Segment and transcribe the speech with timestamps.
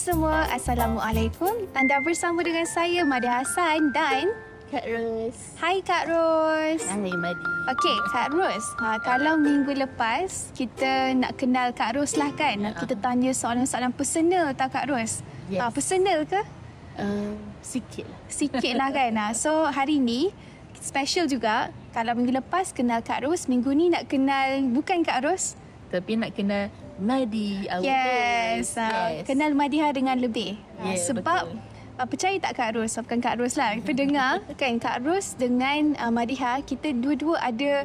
[0.00, 1.68] Semua, Assalamualaikum.
[1.76, 4.32] Anda bersama dengan saya Madia Hassan dan
[4.72, 5.36] Kak Ros.
[5.60, 6.80] Hai Kak Ros.
[6.88, 7.52] Hai Madi.
[7.68, 8.64] Okey, Kak Ros.
[8.80, 12.64] Ha, kalau minggu lepas kita nak kenal Kak Ros lah kan.
[12.64, 12.80] Ha.
[12.80, 15.20] Kita tanya soalan-soalan personal tak Kak Ros?
[15.52, 15.60] Yes.
[15.60, 16.40] Ha, personal ke?
[16.96, 18.20] Uh, sikit lah.
[18.32, 19.12] Sikit lah kan.
[19.20, 20.32] Ha, so hari ni
[20.80, 21.76] special juga.
[21.92, 25.60] Kalau minggu lepas kenal Kak Ros, minggu ni nak kenal bukan Kak Ros.
[25.92, 27.66] Tapi nak kenal Madi.
[27.66, 28.76] Our yes.
[28.76, 28.78] voice.
[28.78, 30.60] Ha, Kenal Madiha dengan lebih.
[30.78, 31.58] Yeah, sebab betul.
[32.00, 32.96] Uh, percaya tak Kak Ros?
[32.96, 33.76] Bukan Kak Ros lah.
[33.80, 37.84] Pendengar kan Kak Ros dengan uh, Madiha, kita dua-dua ada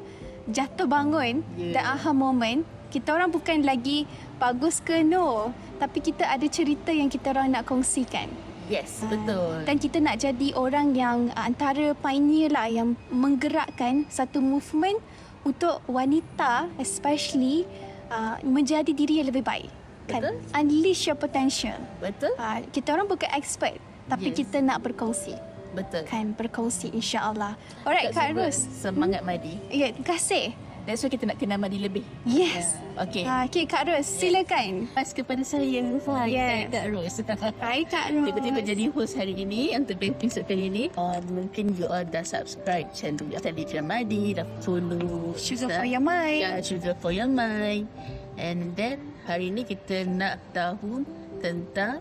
[0.52, 1.80] jatuh bangun Yeah.
[1.80, 2.63] dan aha moment.
[2.93, 4.08] Kita orang bukan lagi
[4.39, 5.52] bagus ke no.
[5.81, 8.31] Tapi kita ada cerita yang kita orang nak kongsikan.
[8.66, 9.61] Yes, betul.
[9.67, 14.97] Dan kita nak jadi orang yang uh, antara pioneer lah yang menggerakkan satu movement
[15.45, 17.69] untuk wanita especially
[18.09, 19.72] uh, menjadi diri yang lebih baik.
[20.06, 20.22] Kan?
[20.22, 20.36] Betul.
[20.53, 21.78] Unleash your potential.
[21.98, 22.34] Betul?
[22.38, 24.38] Uh, kita orang bukan expert tapi Yes.
[24.45, 25.34] kita nak berkongsi.
[25.73, 26.08] Betul.
[26.08, 27.58] Kan berkongsi insya-Allah.
[27.83, 28.56] Alright Kak Ros.
[28.80, 29.59] Semangat Madi.
[29.67, 30.56] Ya, terima kasih.
[30.86, 32.05] That's why kita nak kenal Madi lebih.
[32.30, 32.78] Yes.
[32.94, 33.25] Okay.
[33.25, 34.86] Ah, okay Kak Ros, silakan.
[34.94, 35.81] Pas kepada saya.
[35.81, 36.69] Hai Yes.
[36.69, 37.14] Kak Ros.
[37.66, 38.25] Hai Kak Ros.
[38.30, 40.83] Tiba-tiba jadi host hari ini untuk episode kali ini.
[40.94, 46.42] Uh, mungkin you all dah subscribe channel Telegram Madi, dah follow Sugar for your mind.
[46.45, 47.89] Ya, Sugar for your mind.
[48.38, 51.02] And then hari ini kita nak tahu
[51.42, 51.98] tentang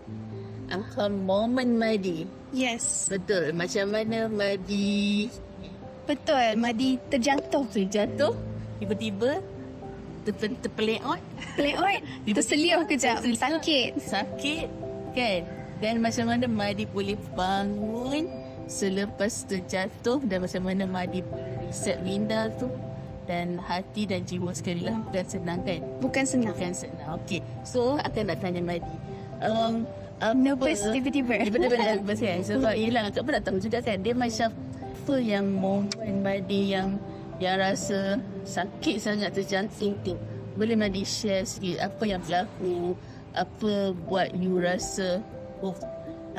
[0.69, 2.29] angka momen Madi.
[2.53, 3.09] Yes.
[3.09, 3.49] Betul.
[3.57, 5.27] Macam mana Madi
[6.05, 6.53] Betul.
[6.61, 7.65] Madi terjatuh.
[7.73, 8.33] terjatuh,
[8.81, 9.41] tiba-tiba
[10.25, 11.21] ter terpeleot,
[11.53, 12.01] Play out.
[12.35, 13.21] Terselia kejap.
[13.21, 14.01] Sakit.
[14.01, 14.67] sakit
[15.15, 15.41] kan?
[15.79, 18.27] Dan macam mana Madi boleh bangun
[18.65, 21.21] selepas terjatuh dan macam mana Madi
[21.63, 22.67] reset minda tu
[23.25, 25.79] dan hati dan jiwa sekali lah dan senang kan?
[26.03, 26.53] Bukan senang.
[26.53, 27.07] Bukan senang.
[27.23, 27.39] Okay.
[27.63, 28.95] So, akan nak tanya Madi.
[29.45, 29.85] Um,
[30.19, 31.47] um, Nervous tiba-tiba.
[31.47, 32.39] Tiba-tiba nak nervous kan?
[32.43, 33.97] Sebab yelah, Kak pun nak tahu juga kan.
[34.01, 34.49] Dia macam
[35.05, 36.97] apa yang momen Madi yang
[37.37, 40.13] yang rasa sakit sangat terjangkit tu.
[40.55, 42.95] Boleh Madi share sikit apa yang berlaku?
[43.35, 45.19] Apa buat you rasa,
[45.59, 45.75] oh,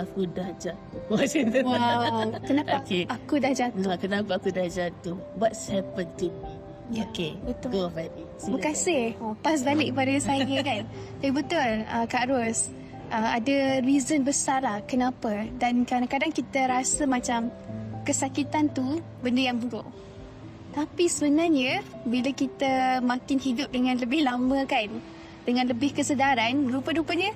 [0.00, 1.00] aku dah jatuh.
[1.12, 1.60] Macam tu.
[1.60, 2.32] Wow.
[2.44, 3.02] Kenapa Okay.
[3.04, 3.84] aku dah jatuh?
[3.84, 5.16] Nah, kenapa aku dah jatuh?
[5.36, 6.52] What's happened to me?
[6.86, 7.68] Ya, okay, betul.
[7.74, 8.22] go Madi.
[8.38, 9.18] Terima kasih.
[9.18, 10.86] Oh, pas balik pada saya kan.
[11.18, 12.70] Tapi betul uh, Kak Ros.
[13.10, 15.50] Uh, ada reason besar lah kenapa.
[15.58, 17.50] Dan kadang-kadang kita rasa macam
[18.06, 19.86] kesakitan tu benda yang buruk.
[20.76, 24.92] Tapi sebenarnya bila kita makin hidup dengan lebih lama kan.
[25.48, 27.32] Dengan lebih kesedaran, rupa-rupanya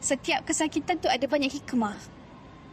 [0.00, 2.00] setiap kesakitan tu ada banyak hikmah.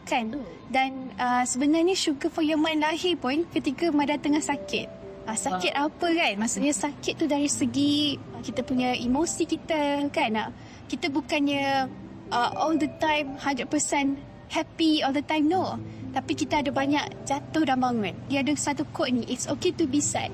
[0.07, 0.39] Kan?
[0.71, 4.87] Dan uh, sebenarnya Sugar for Your Mind lahir pun ketika Mada tengah sakit.
[5.27, 6.33] Uh, sakit apa kan?
[6.39, 10.31] Maksudnya sakit tu dari segi uh, kita punya emosi kita kan?
[10.31, 10.49] Uh,
[10.87, 11.91] kita bukannya
[12.31, 13.67] uh, all the time 100%
[14.47, 15.51] happy all the time.
[15.51, 15.75] No.
[16.15, 18.15] Tapi kita ada banyak jatuh dan bangun.
[18.31, 20.31] Dia ada satu quote ni, it's okay to be sad.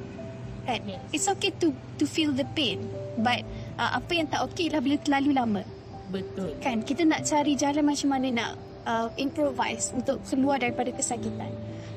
[0.70, 0.86] Kan?
[0.86, 1.02] Yes.
[1.10, 2.86] It's okay to to feel the pain.
[3.18, 3.44] But
[3.82, 5.64] uh, apa yang tak okay lah bila terlalu lama
[6.12, 6.52] Betul.
[6.60, 8.52] kan kita nak cari jalan macam mana nak
[8.84, 11.52] uh, improvise untuk keluar daripada kesakitan.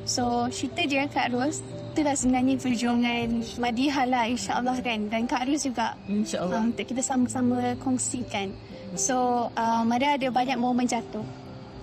[0.04, 1.64] So cerita dia Kak Ros
[1.94, 3.28] itulah sebenarnya perjuangan
[3.62, 6.60] Madiha lah insyaAllah kan dan Kak Ros juga InsyaAllah.
[6.62, 8.54] uh, untuk kita sama-sama kongsikan.
[8.94, 11.24] So um, ada ada banyak momen jatuh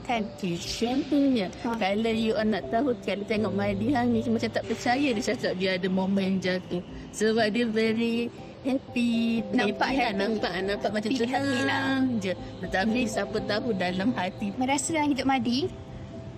[0.03, 0.22] kan.
[0.34, 1.78] Okay, contohnya Ha.
[1.78, 5.53] kalau you all nak tahu kalau tengok Mahdi Hang ni macam tak percaya dia cakap
[5.56, 8.27] dia ada momen jatuh sebab dia very
[8.62, 10.13] happy Nampak happy, kan?
[10.13, 10.19] happy.
[10.19, 11.57] nampak nampak macam Happy, happy lah.
[11.65, 15.59] tenang je tetapi siapa tahu dalam hati Merasa dalam hidup Madi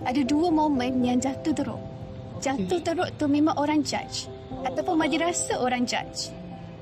[0.00, 1.80] ada dua momen yang jatuh teruk.
[2.38, 4.28] Jatuh teruk tu memang orang judge
[4.60, 6.28] ataupun Madi rasa orang judge.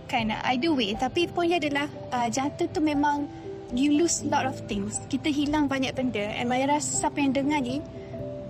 [0.04, 3.24] Kan either way tapi poinnya adalah uh, jatuh tu memang
[3.72, 5.00] you lose lot of things.
[5.08, 7.80] Kita hilang banyak benda and Madi rasa siapa yang dengar ni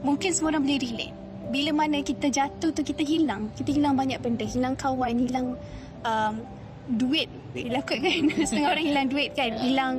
[0.03, 1.15] mungkin semua orang boleh relate.
[1.53, 3.53] Bila mana kita jatuh tu kita hilang.
[3.55, 4.45] Kita hilang banyak benda.
[4.49, 5.47] Hilang kawan, hilang
[6.03, 6.35] um,
[6.97, 7.29] duit.
[7.53, 8.23] Hilang kot kan.
[8.49, 9.51] Setengah orang hilang duit kan.
[9.61, 9.95] Hilang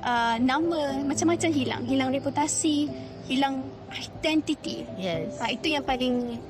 [0.00, 1.82] uh, nama, macam-macam hilang.
[1.84, 2.88] Hilang reputasi,
[3.28, 3.60] hilang
[3.92, 4.88] identity.
[4.96, 6.40] yes Ha, itu yang paling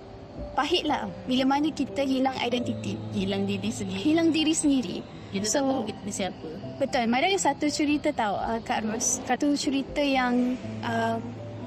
[0.56, 2.94] pahit lah bila mana kita hilang identiti.
[3.12, 4.00] Hilang diri sendiri.
[4.00, 4.96] Hilang diri sendiri.
[5.34, 6.48] Kita So- tak tahu kita ni siapa.
[6.76, 7.08] Betul.
[7.08, 9.24] Maria ada satu cerita tau uh, Kak Ros.
[9.24, 11.16] Satu cerita yang uh,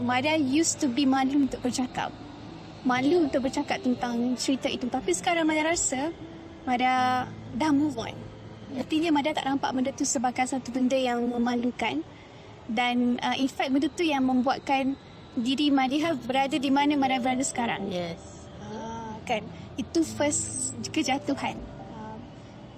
[0.05, 2.13] Maria used to be malu untuk bercakap.
[2.85, 4.85] Malu untuk bercakap tentang cerita itu.
[4.85, 6.13] Tapi sekarang Maria rasa
[6.61, 7.25] Maria
[7.57, 8.13] dah move on.
[8.77, 12.05] Artinya Maria tak nampak benda tu sebagai satu benda yang memalukan.
[12.69, 14.93] Dan uh, in fact benda tu yang membuatkan
[15.33, 17.89] diri Maria berada di mana Maria berada sekarang.
[17.89, 18.45] Yes.
[18.61, 19.41] Ah, kan
[19.73, 21.57] itu first kejatuhan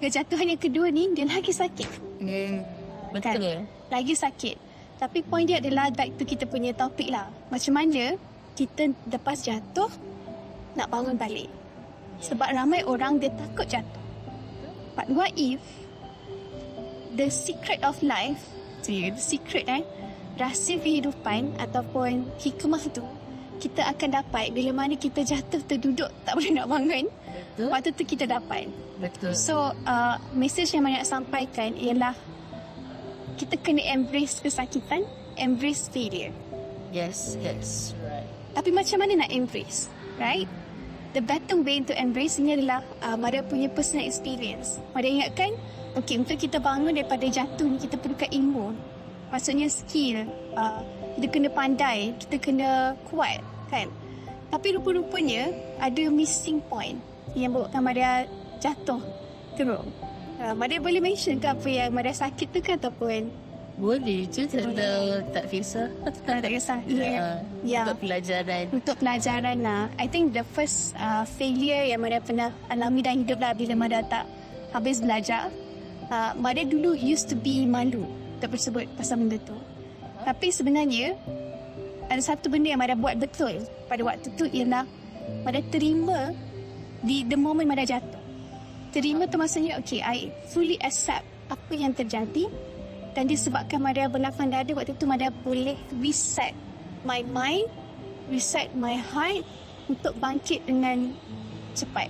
[0.02, 1.88] kejatuhan yang kedua ni dia lagi sakit.
[2.18, 2.66] Hmm.
[3.14, 3.62] Betul.
[3.86, 4.56] lagi sakit.
[4.98, 7.30] Tapi point dia adalah back to kita punya topik lah.
[7.54, 8.18] Macam mana
[8.58, 9.90] kita lepas jatuh
[10.74, 11.46] nak bangun balik.
[12.18, 14.02] Sebab ramai orang dia takut jatuh.
[14.98, 15.62] But what if
[17.14, 18.40] the secret of life
[18.88, 19.84] the secret eh
[20.40, 23.04] rahsia kehidupan ataupun hikmah tu
[23.62, 27.68] kita akan dapat bila mana kita jatuh terduduk tak boleh nak bangun Betul.
[27.70, 28.66] waktu tu kita dapat
[28.98, 29.38] Betul.
[29.38, 32.18] so uh, message yang nak sampaikan ialah
[33.38, 35.06] kita kena embrace kesakitan
[35.38, 36.34] embrace failure
[36.92, 37.96] Yes, yes.
[38.04, 38.26] Right.
[38.58, 39.86] tapi macam mana nak embrace
[40.18, 40.50] right
[41.14, 45.54] the better way to embrace ini adalah uh, Maria punya personal experience Maria ingatkan
[45.94, 48.74] okay untuk kita bangun daripada jatuh ni kita perlukan ilmu
[49.32, 50.82] maksudnya skill uh,
[51.16, 53.40] kita kena pandai kita kena kuat
[53.72, 53.88] kan
[54.52, 55.48] tapi rupa-rupanya
[55.80, 57.00] ada missing point
[57.32, 58.28] yang buatkan Maria
[58.60, 59.00] jatuh
[59.56, 59.80] teruk
[60.36, 63.32] uh, Maria boleh mention ke apa yang Maria sakit tu ke ataupun
[63.72, 65.88] Boleh je tak, tak, tak kisah.
[66.28, 67.40] tak kisah Ya.
[67.64, 67.82] Ya.
[67.88, 68.64] Untuk pelajaran.
[68.68, 69.88] untuk pelajaran lah.
[69.96, 74.04] I think the first uh, failure yang Maria pernah alami dalam hidup lah bila Maria
[74.04, 74.28] tak
[74.76, 75.48] habis belajar.
[76.12, 78.04] Uh, Maria dulu used to be malu
[78.44, 79.56] tak bersebut pasal benda tu.
[80.20, 81.16] Tapi sebenarnya
[82.12, 84.84] ada satu benda yang Maria buat betul pada waktu tu ialah
[85.42, 86.36] Maria terima
[87.00, 88.20] di the moment Maria jatuh.
[88.92, 92.52] Terima tu maksudnya okay I fully accept apa yang terjadi
[93.16, 96.52] dan disebabkan Maria berlapang dada waktu tu Maria boleh reset
[97.08, 97.68] my mind
[98.28, 99.42] reset my heart
[99.88, 101.12] untuk bangkit dengan
[101.76, 102.08] cepat.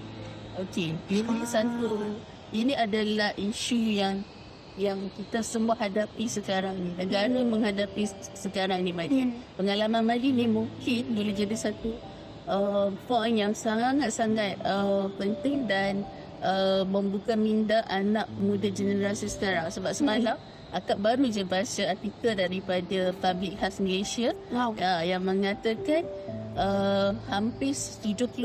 [0.61, 2.19] Okey, ini satu.
[2.53, 4.21] Ini adalah isu yang
[4.81, 6.91] yang kita semua hadapi sekarang ni.
[6.97, 9.29] Negara menghadapi sekarang ni, Madi.
[9.29, 9.33] Hmm.
[9.61, 11.93] Pengalaman Madi ni mungkin boleh jadi satu
[12.49, 16.07] uh, point yang sangat-sangat uh, penting dan
[16.41, 19.69] uh, membuka minda anak muda generasi sekarang.
[19.69, 20.37] Sebab semalam
[20.73, 24.73] akak baru je baca artikel daripada Public Health Malaysia Wow.
[24.81, 26.09] uh, yang mengatakan
[26.57, 28.41] uh, hampir 70%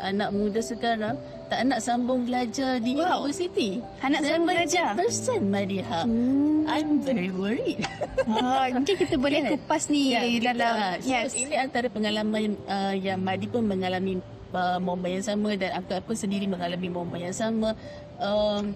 [0.00, 1.20] anak muda sekarang
[1.52, 3.28] tak nak sambung belajar di Wow.
[3.28, 3.84] universiti.
[4.00, 4.96] Anak sambung belajar?
[4.96, 6.00] Persen Madiha.
[6.02, 6.64] Hmm.
[6.64, 7.84] I'm very worried.
[8.22, 9.50] Ah, mungkin kita boleh Kan?
[9.52, 11.34] kupas ni Ya, kita- dalam so, yes.
[11.34, 16.14] Ini antara pengalaman uh, yang Madi pun mengalami uh, momen yang sama dan akak pun
[16.14, 17.74] sendiri mengalami momen yang sama.
[18.16, 18.72] Um,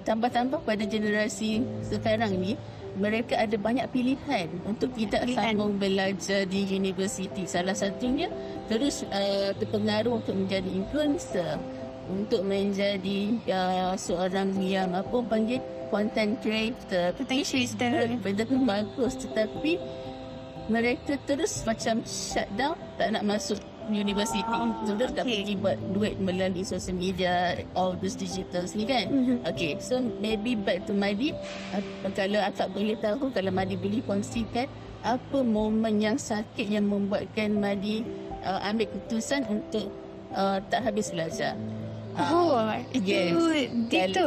[0.00, 2.54] tambah-tambah pada generasi sekarang ni
[2.94, 5.54] mereka ada banyak pilihan untuk tidak Pilihan.
[5.54, 7.42] sambung belajar di universiti.
[7.44, 8.30] Salah satunya
[8.66, 11.58] terus uh, terpengaruh untuk menjadi influencer,
[12.10, 17.14] untuk menjadi uh, seorang yang apa panggil content creator.
[17.14, 18.06] Content creator.
[18.18, 19.78] Benda tu bagus tetapi
[20.70, 23.58] mereka terus macam shut down tak nak masuk
[23.90, 24.46] universiti.
[24.46, 25.42] Oh, so, dia tak okay.
[25.42, 29.10] pergi buat duit melalui social media, all those digital ni kan.
[29.10, 29.36] Mhm.
[29.50, 31.34] Okay, so maybe back to Madi.
[31.74, 31.82] Uh,
[32.14, 34.70] kalau akak boleh tahu, kalau Madi boleh kongsikan
[35.02, 38.06] apa momen yang sakit yang membuatkan Madi
[38.46, 39.90] uh, ambil keputusan untuk
[40.36, 41.58] uh, tak habis belajar.
[42.18, 42.58] Oh,
[42.92, 43.32] yes.
[43.32, 44.26] itu itu.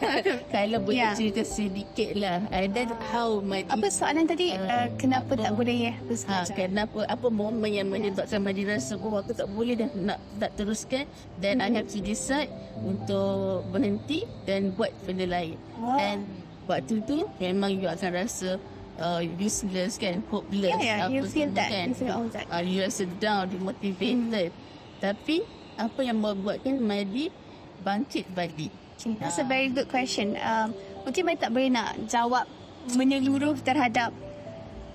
[0.54, 1.14] kalau boleh Ya.
[1.14, 2.42] cerita sedikit lah.
[2.50, 4.54] And then how Madi Apa soalan tadi?
[4.54, 5.92] Uh, Uh, kenapa apa- tak boleh ya?
[6.26, 10.50] Ha, kenapa apa momen yang menyebabkan Madi rasa oh aku tak boleh dah nak tak
[10.56, 11.04] teruskan
[11.38, 15.56] dan I have to decide untuk berhenti dan buat benda lain.
[15.78, 15.96] Oh.
[15.96, 16.26] And
[16.66, 18.58] waktu tu memang you akan rasa
[18.96, 20.76] uh, useless kan, hopeless.
[20.76, 21.68] Yeah, yeah, you feel that.
[21.68, 21.92] Kan.
[21.92, 22.46] You feel all that.
[22.46, 24.52] Uh, you rasa down, demotivated.
[25.00, 25.42] Tapi
[25.80, 27.32] apa yang membuatkan Madi
[27.80, 28.72] bangkit balik?
[29.00, 30.36] Okay, that's a very good question.
[30.36, 30.76] Um,
[31.08, 32.44] mungkin saya tak boleh nak jawab
[32.92, 34.12] menyeluruh terhadap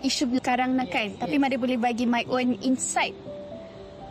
[0.06, 1.18] isu sekarang nak kan.
[1.18, 3.18] Tapi Mari boleh bagi my own insight.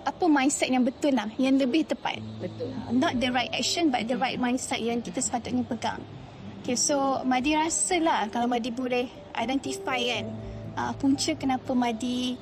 [0.05, 2.19] Apa mindset yang betul lah, yang lebih tepat.
[2.43, 2.75] Betul.
[2.93, 6.03] Not the right action but the right mindset yang kita sepatutnya pegang.
[6.61, 9.07] Okay, so Madi rasa lah kalau Madi boleh
[9.39, 10.27] identify kan
[10.75, 12.35] uh, punca kenapa Madi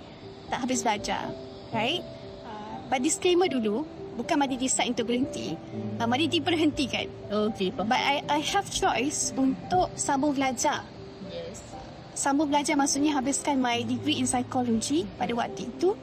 [0.48, 1.28] tak habis belajar.
[1.70, 2.00] Right?
[2.44, 3.84] Uh, but disclaimer dulu,
[4.16, 5.56] bukan Madi decide untuk berhenti.
[5.98, 7.06] Uh, Madi diberhentikan.
[7.28, 7.88] Okay, faham.
[7.88, 10.84] But I, I have choice untuk sambung belajar.
[11.28, 11.64] Yes.
[12.12, 15.96] Sambung belajar maksudnya habiskan my degree in psychology pada waktu itu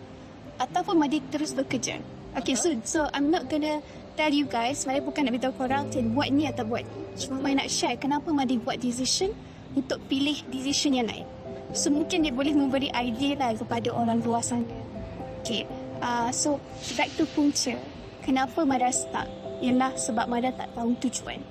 [0.57, 2.01] ataupun Madi terus bekerja.
[2.37, 3.81] Okay, so so I'm not gonna
[4.13, 6.99] tell you guys, Madi bukan nak beritahu korang okay, buat ni atau buat ni.
[7.17, 9.33] Cuma nak share kenapa Madi buat decision
[9.77, 11.25] untuk pilih decision yang lain.
[11.73, 14.65] So mungkin dia boleh memberi idea lah kepada orang luar sana.
[15.45, 15.69] Okay,
[16.01, 16.57] uh, so
[16.97, 17.77] back to punca.
[18.29, 19.25] Kenapa Mada stuck?
[19.57, 21.41] Ialah sebab Mada tak tahu tujuan.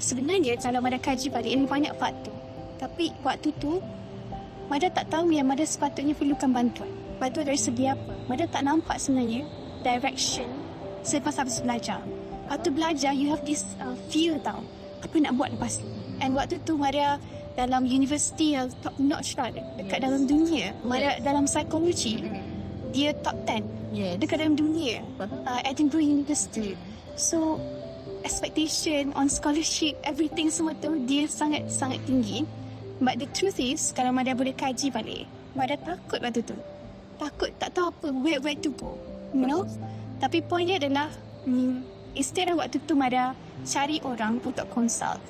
[0.00, 2.32] Sebenarnya kalau Mada kaji balik, ini banyak faktor.
[2.80, 3.84] Tapi waktu tu,
[4.72, 6.88] Mada tak tahu yang Mada sepatutnya perlukan bantuan.
[7.20, 8.16] Bantuan dari segi apa?
[8.32, 9.44] Mada tak nampak sebenarnya
[9.84, 10.48] direction
[11.04, 12.00] selepas habis belajar.
[12.48, 14.64] Waktu belajar, you have this uh, fear tau.
[15.04, 15.92] Apa nak buat lepas ni?
[16.24, 17.20] And waktu tu Mada
[17.60, 20.72] dalam university yang top notch lah dekat dalam dunia.
[20.80, 22.24] Mada dalam psikologi,
[22.96, 24.20] dia top 10 Yes.
[24.20, 25.00] dekat dalam dunia.
[25.16, 26.76] Uh, Edinburgh University.
[27.16, 27.56] So,
[28.20, 32.44] expectation on scholarship, everything semua tu dia sangat sangat tinggi.
[33.00, 35.24] But the truth is, kalau Mada boleh kaji balik,
[35.56, 36.56] Mada takut waktu tu.
[37.16, 39.00] Takut, tak tahu apa, where, where to go.
[39.32, 39.64] You know?
[40.20, 41.08] Tapi point dia adalah,
[41.48, 41.80] hmm,
[42.16, 43.32] of waktu tu Mada
[43.64, 45.20] cari orang untuk consult.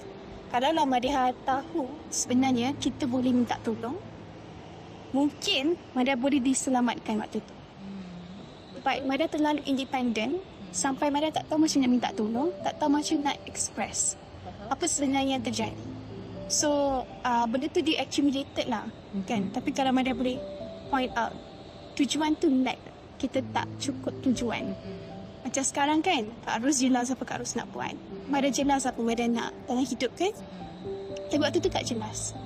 [0.50, 3.98] Kalau lah Mada tahu sebenarnya kita boleh minta tolong,
[5.10, 7.54] mungkin Mada boleh diselamatkan waktu tu.
[8.86, 10.38] But Mada terlalu independent
[10.70, 14.14] sampai Mada tak tahu macam nak minta tolong, tak tahu macam nak express
[14.70, 15.74] apa sebenarnya yang terjadi.
[16.46, 18.86] So, uh, benda tu dia accumulated lah,
[19.26, 19.50] kan?
[19.50, 20.38] Tapi kalau Mada boleh
[20.86, 21.34] point out,
[21.98, 22.78] tujuan tu lack.
[23.18, 24.76] Kita tak cukup tujuan.
[25.42, 27.96] Macam sekarang kan, Kak Arus jelas apa Kak Arus nak buat.
[28.30, 30.30] Mada jelas apa Mada nak dalam hidup kan?
[31.26, 32.36] Tapi waktu tu tak jelas.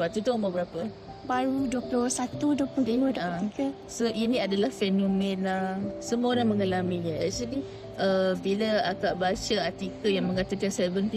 [0.00, 0.88] Waktu tu umur berapa?
[1.24, 2.36] Baru 21,
[2.84, 3.72] 22, 23.
[3.88, 7.16] So ini adalah fenomena semua orang mengalaminya.
[7.16, 7.64] Actually
[7.96, 11.16] uh, bila akak baca artikel yang mengatakan 70%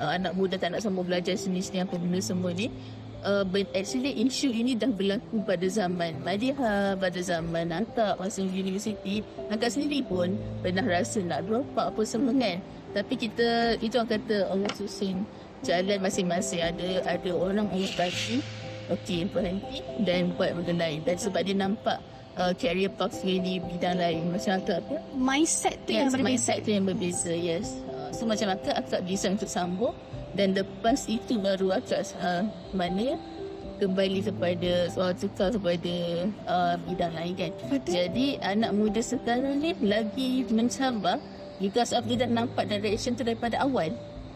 [0.00, 2.72] uh, anak muda tak nak sambung belajar seni-seni apa benda semua ni
[3.24, 9.24] uh, but actually isu ini dah berlaku pada zaman Madiha, pada zaman akak masa universiti.
[9.48, 12.60] Akak sendiri pun pernah rasa nak drop out apa semua kan.
[12.94, 15.26] Tapi kita, itu orang kata Allah susun
[15.60, 16.62] jalan masing-masing.
[16.62, 21.00] Ada ada orang Allah bagi Okey, berhenti dan buat benda lain.
[21.04, 21.98] Dan sebab dia nampak
[22.36, 24.28] uh, career pathway di bidang lain.
[24.28, 24.96] Macam akak apa?
[25.16, 26.28] Mindset tu yang Yes, berbeza.
[26.28, 27.66] mindset tu yang berbeza, yes.
[27.88, 29.94] Uh, so macam akak, akak bisa untuk sambung.
[30.34, 32.42] Dan lepas itu baru akak uh,
[32.74, 33.16] mana
[33.74, 35.94] kembali kepada soal tukar kepada
[36.46, 37.50] uh, bidang lain kan.
[37.70, 37.92] Betul.
[37.94, 41.18] Jadi anak muda sekarang ni lagi mencabar
[41.58, 43.90] because of dia dah nampak direction tu daripada awal.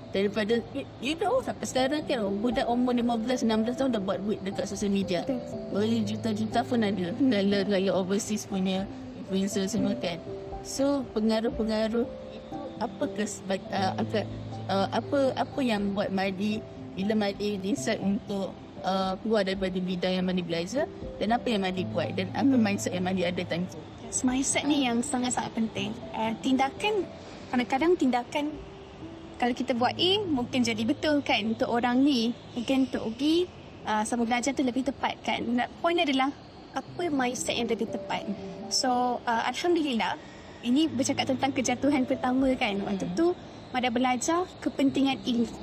[0.08, 0.56] Daripada
[1.04, 4.88] you, know sampai sekarang kan budak umur 15 16 tahun dah buat duit dekat social
[4.88, 5.20] media.
[5.28, 5.40] Betul.
[5.68, 8.88] Berjuta-juta pun ada dalam dalam overseas punya
[9.20, 10.16] influencer semua kan.
[10.64, 13.92] So pengaruh-pengaruh itu apa kesebab uh,
[14.72, 16.64] uh, apa apa yang buat Madi
[16.96, 20.88] bila Madi decide untuk uh, keluar daripada bidang yang Madi belajar
[21.20, 22.64] dan apa yang Madi buat dan apa Hmm.
[22.64, 23.78] mindset yang Madi ada time tu.
[24.08, 25.92] Yes, mindset ni yang sangat-sangat penting.
[26.16, 27.04] Uh, tindakan,
[27.52, 28.44] kadang-kadang tindakan
[29.38, 32.35] kalau kita buat A, mungkin jadi betul kan untuk orang ni.
[32.59, 33.47] Mungkin untuk Ugi,
[33.87, 35.40] uh, sama belajar tu lebih tepat kan.
[35.47, 36.35] Nak- Point adalah,
[36.75, 38.26] apa mindset yang lebih tepat.
[38.68, 40.18] So, uh, Alhamdulillah,
[40.66, 42.76] ini bercakap tentang kejatuhan pertama kan.
[42.83, 43.33] Waktu tu,
[43.68, 45.59] Mada belajar kepentingan ilmu.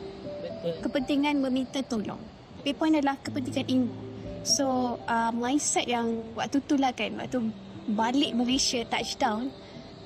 [0.46, 0.82] Betul.
[0.82, 2.22] kepentingan meminta tolong.
[2.62, 3.94] Tapi point adalah kepentingan ilmu.
[4.46, 7.50] So, uh, mindset yang waktu tu lah kan, waktu
[7.89, 9.50] balik Malaysia touchdown,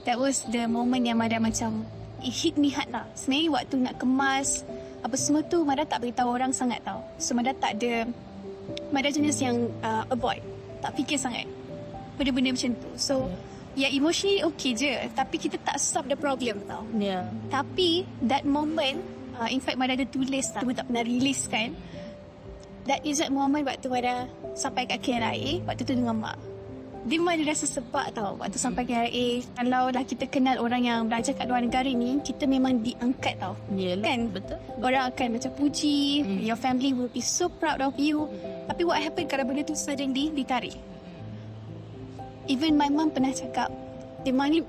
[0.08, 1.84] that was the moment yang Mada macam,
[2.24, 3.06] hit me hard lah.
[3.16, 4.68] Sebenarnya waktu nak kemas,
[5.00, 7.00] apa semua tu Mada tak beritahu orang sangat tau.
[7.22, 8.08] So, Mada tak ada,
[8.92, 10.44] Mada jenis yang uh, avoid.
[10.84, 11.48] Tak fikir sangat.
[12.20, 12.90] Benda-benda macam tu.
[13.00, 13.28] So,
[13.80, 14.92] ya emotionally okay je.
[15.16, 16.84] Tapi kita tak solve the problem tau.
[17.00, 17.24] Ya.
[17.48, 21.72] Tapi that moment uh, In fact Mada ada tulis tak Cuma tak pernah release kan
[22.84, 24.28] That is that moment Waktu Mada
[24.60, 26.49] Sampai kat KRIA Waktu tu dengan mak
[27.00, 31.00] Dia memang ada rasa sebab tau Waktu sampai KRIA Kalau dah kita kenal orang yang
[31.08, 34.20] Belajar kat luar negara ni Kita memang diangkat tau Yalah, Kan?
[34.29, 34.60] betul.
[34.77, 36.44] Orang akan macam puji Hmm.
[36.44, 38.27] Your family will be so proud of you
[38.68, 40.75] Tapi what happen Kalau benda tu suddenly ditarik
[42.46, 43.70] Even my mum pernah cakap
[44.22, 44.65] Dia malu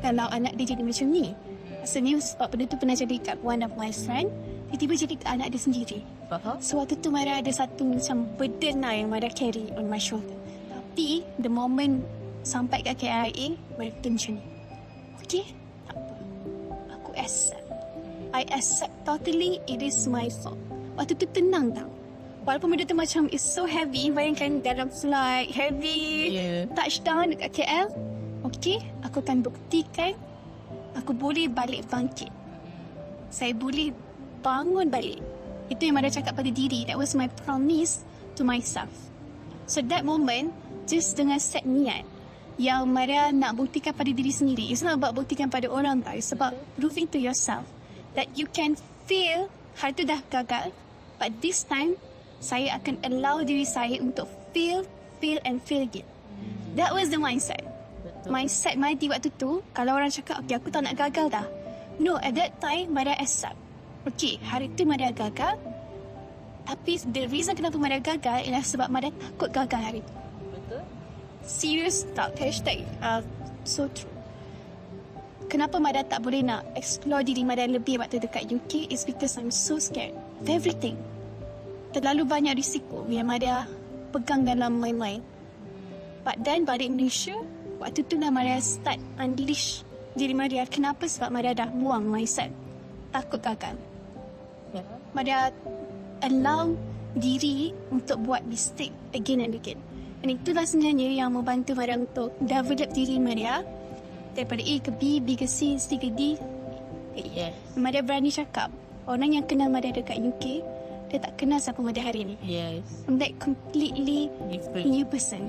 [0.00, 1.36] Kalau anak dia jadi macam ni
[1.82, 4.30] Rasanya sebab benda tu pernah jadi kat one of my friend
[4.72, 6.56] Tiba-tiba jadi kat anak dia sendiri Faham?
[6.58, 10.34] So waktu tu Mara ada satu macam burden lah yang Mara carry on my shoulder
[10.96, 12.00] Tapi the moment
[12.40, 14.44] sampai kat KIA Mara kata macam ni.
[15.20, 15.44] Okay,
[15.84, 16.14] tak apa.
[16.96, 17.68] Aku accept.
[18.32, 20.56] I accept totally it is my fault.
[20.96, 21.92] Waktu tu tenang tau.
[22.48, 26.64] Walaupun benda tu macam it's so heavy Bayangkan dalam flight, heavy Ya.
[26.72, 27.92] touchdown dekat KL
[28.48, 30.16] Okay, aku akan buktikan
[30.96, 32.32] Aku boleh balik bangkit.
[33.28, 33.92] Saya boleh
[34.40, 35.20] bangun balik.
[35.68, 36.88] Itu yang Mada cakap pada diri.
[36.88, 38.00] That was my promise
[38.40, 38.88] to myself.
[39.68, 42.06] So that moment Just dengan set niat
[42.56, 44.70] yang Maria nak buktikan pada diri sendiri.
[44.72, 46.16] It's not about buktikan pada orang tau.
[46.16, 47.66] It's about proving to yourself
[48.16, 50.72] that you can feel hari tu dah gagal.
[51.20, 51.96] But this time,
[52.40, 54.84] saya akan allow diri saya untuk feel,
[55.20, 56.08] feel and feel again.
[56.76, 57.64] That was the mindset.
[58.28, 61.46] Mindset Madi waktu tu, kalau orang cakap, okay aku tak nak gagal dah.
[61.96, 63.56] No, at that time, Maria accept.
[64.04, 65.56] Okay, hari tu Maria gagal.
[66.66, 70.25] Tapi the reason kenapa Maria gagal ialah sebab Maria takut gagal hari tu.
[71.46, 73.22] Serious tak hashtag uh,
[73.62, 74.10] so true.
[75.46, 79.54] Kenapa Mada tak boleh nak explore diri Mada lebih waktu dekat UK is because I'm
[79.54, 80.98] so scared of everything.
[81.94, 83.70] Terlalu banyak risiko yang Mada
[84.10, 85.22] pegang dalam mind-mind.
[86.26, 87.38] But then balik Malaysia,
[87.78, 89.86] waktu tu lah Mada start unleash
[90.18, 90.66] diri Mada.
[90.66, 91.06] Kenapa?
[91.06, 92.50] Sebab Mada dah buang mindset.
[93.14, 93.78] Takut gagal.
[94.74, 94.82] Ya.
[95.14, 95.54] Mada
[96.26, 96.74] allow
[97.14, 99.78] diri untuk buat mistake again and again.
[100.26, 103.62] Dan itulah sebenarnya yang membantu Maria untuk develop diri Maria
[104.34, 106.34] daripada A ke B, B ke C, C ke D.
[107.14, 107.54] Yes.
[107.78, 108.74] Maria berani cakap,
[109.06, 110.66] orang yang kenal Maria dekat UK,
[111.14, 112.34] dia tak kenal siapa Maria hari ni.
[112.42, 113.06] Yes.
[113.06, 114.90] I'm that completely Different.
[114.90, 115.46] new person.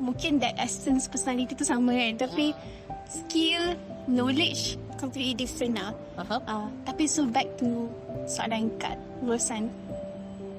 [0.00, 2.56] Mungkin that essence personality tu sama kan, tapi
[3.04, 3.76] skill,
[4.08, 5.92] knowledge completely different lah.
[6.16, 6.40] Faham?
[6.48, 7.84] Uh, tapi so back to
[8.24, 9.68] soalan Kat Rosan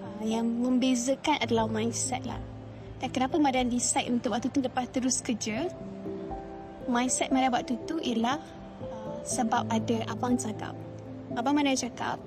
[0.05, 2.37] uh, yang membezakan adalah mindset lah.
[3.01, 5.65] Dan kenapa Marian decide untuk waktu tu lepas terus kerja
[6.85, 8.37] mindset Marian waktu tu ialah
[8.85, 10.77] uh, sebab ada abang cakap.
[11.33, 12.21] Abang Marian cakap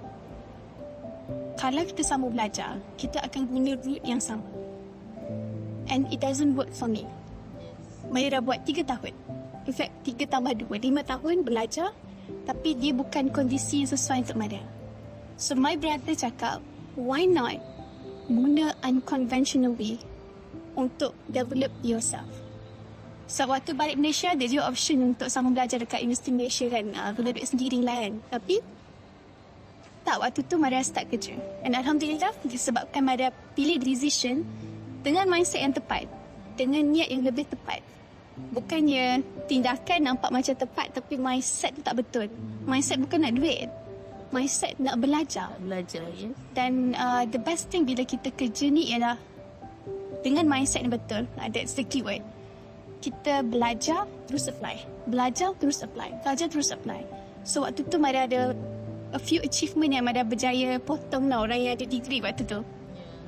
[1.55, 4.45] kalau kita sama belajar, kita akan guna route yang sama.
[5.87, 7.07] And it doesn't work for me.
[8.11, 9.15] Maya dah buat 3 tahun.
[9.65, 11.95] In fact, 3 tambah 2, 5 tahun belajar
[12.45, 14.61] tapi dia bukan kondisi yang sesuai untuk Maya.
[15.39, 16.61] So my brother cakap,
[16.99, 17.61] why not
[18.29, 20.01] guna unconventional way
[20.75, 22.29] untuk develop yourself.
[23.25, 26.85] So waktu balik Malaysia, ada juga option untuk sama belajar dekat Universiti Malaysia kan.
[26.93, 28.15] Uh, guna duit sendiri lah kan.
[28.29, 28.57] Tapi,
[30.05, 31.33] tak waktu tu Maria start kerja.
[31.65, 34.45] And Alhamdulillah, disebabkan Maria pilih decision
[35.01, 36.05] dengan mindset yang tepat.
[36.55, 37.81] Dengan niat yang lebih tepat.
[38.53, 42.27] Bukannya tindakan nampak macam tepat tapi mindset tu tak betul.
[42.69, 43.73] Mindset bukan nak duit.
[44.35, 45.55] Mindset nak belajar.
[45.63, 46.29] Belajar, ya.
[46.53, 49.17] Dan uh, the best thing bila kita kerja ni ialah
[50.23, 51.25] dengan mindset yang betul.
[51.41, 52.23] Uh, that's the keyword.
[53.01, 54.85] Kita belajar terus apply.
[55.11, 56.25] Belajar terus apply.
[56.25, 57.05] Belajar terus apply.
[57.45, 58.57] So waktu tu Maria ada
[59.13, 62.65] a few achievement yang Maria berjaya potong lah orang yang ada degree waktu tu.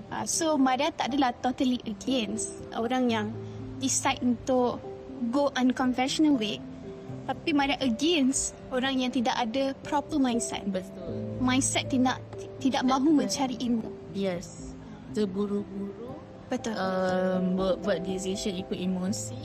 [0.09, 3.27] Uh, so Maria tak adalah totally against orang yang
[3.83, 4.81] decide untuk
[5.35, 6.62] go unconventional way.
[7.27, 10.87] Tapi Maria against orang yang tidak ada proper mindset Betul.
[11.42, 12.22] mindset tidak
[12.62, 13.90] tidak mahu mencari ilmu.
[14.14, 14.72] Yes.
[15.11, 16.06] Terburu-buru
[16.46, 16.74] Betul.
[16.78, 19.38] um, buat, buat decision ikut emosi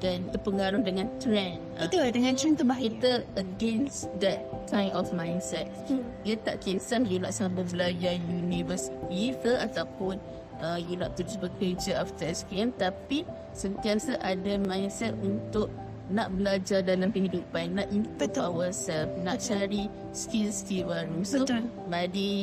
[0.00, 1.60] dan terpengaruh dengan trend.
[1.76, 2.88] Uh, Betul dengan trend tu bahaya.
[2.88, 5.68] kita against that kind of mindset.
[5.86, 6.00] Hmm.
[6.24, 10.16] Dia tak kisah you nak sambung belajar universiti ke ataupun
[10.64, 15.68] uh, you nak terus bekerja after SKM tapi sentiasa ada mindset untuk
[16.10, 18.66] nak belajar dalam kehidupan, nak improve Betul.
[18.66, 21.22] ourselves, nak cari skill-skill baru.
[21.22, 21.70] So, Betul.
[21.86, 22.34] Madi,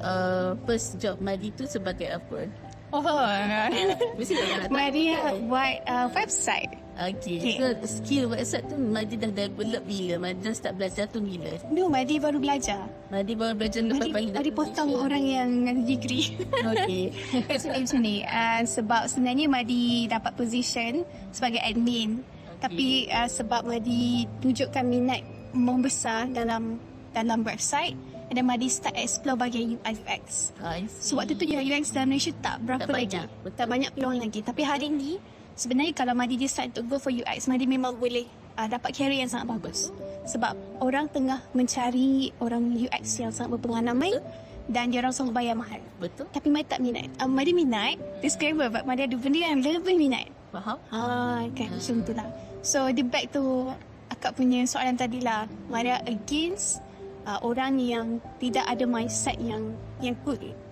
[0.00, 2.48] uh, first job Madi tu sebagai apa?
[2.94, 3.02] Oh,
[4.18, 5.50] Mesti tak nak tahu.
[5.50, 6.70] Buat uh, website.
[6.96, 7.36] Okay.
[7.36, 7.56] Okay.
[7.60, 7.66] So,
[8.00, 10.16] skill website tu Madi dah develop bila?
[10.16, 11.52] Madi dah start belajar tu bila?
[11.68, 12.88] No, Madi baru belajar.
[13.12, 16.32] Madi baru belajar lepas Madi, balik Madi potong orang yang ada degree.
[16.76, 17.12] Okay.
[17.46, 18.16] Macam ni, macam ni.
[18.24, 21.04] Uh, sebab sebenarnya Madi dapat position
[21.36, 22.24] sebagai admin.
[22.64, 25.20] Tapi uh, sebab Madi tunjukkan minat
[25.52, 26.80] membesar dalam
[27.12, 27.96] dalam website
[28.28, 30.50] and then Madi start explore bahagian UI UX.
[30.58, 33.06] I So waktu tu UX dalam Malaysia tak berapa Tak lagi.
[33.06, 33.56] banyak, betul.
[33.58, 34.40] Tak banyak peluang lagi.
[34.42, 35.18] Tapi hari ni
[35.54, 38.26] sebenarnya kalau Madi decide to go for UX, Madi memang boleh
[38.58, 39.94] uh, dapat career yang sangat bagus.
[40.26, 44.18] Sebab orang tengah mencari orang UX yang sangat berpengalaman
[44.66, 45.78] dan dia orang selalu bayar mahal.
[46.02, 46.26] Betul?
[46.34, 47.06] Tapi Madi tak minat.
[47.22, 50.26] Uh, Madi minat, disclaimer, but Madi ada benda yang lebih minat.
[50.50, 50.78] Faham?
[50.90, 52.28] Ah, kan macam tu lah.
[52.66, 53.70] So, the back to
[54.10, 55.46] akak punya soalan tadi lah.
[55.70, 56.82] Maria against
[57.26, 58.06] uh, orang yang
[58.38, 60.14] tidak ada mindset yang yang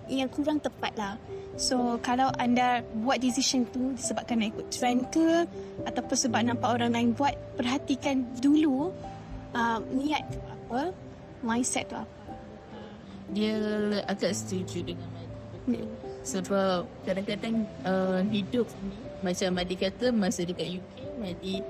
[0.07, 1.13] yang kurang tepat lah.
[1.55, 5.47] So, kalau anda buat decision tu disebabkan nak ikut trend ke
[5.87, 8.91] ataupun sebab nampak orang lain buat, perhatikan dulu
[9.55, 10.81] uh, niat tu apa,
[11.41, 12.11] mindset tu apa.
[13.31, 13.55] Dia
[14.05, 15.79] agak setuju dengan Madi.
[15.79, 15.89] Hmm.
[16.25, 17.55] Sebab kadang-kadang
[17.87, 21.63] uh, hidup ni macam Madi kata masa dekat UK Madi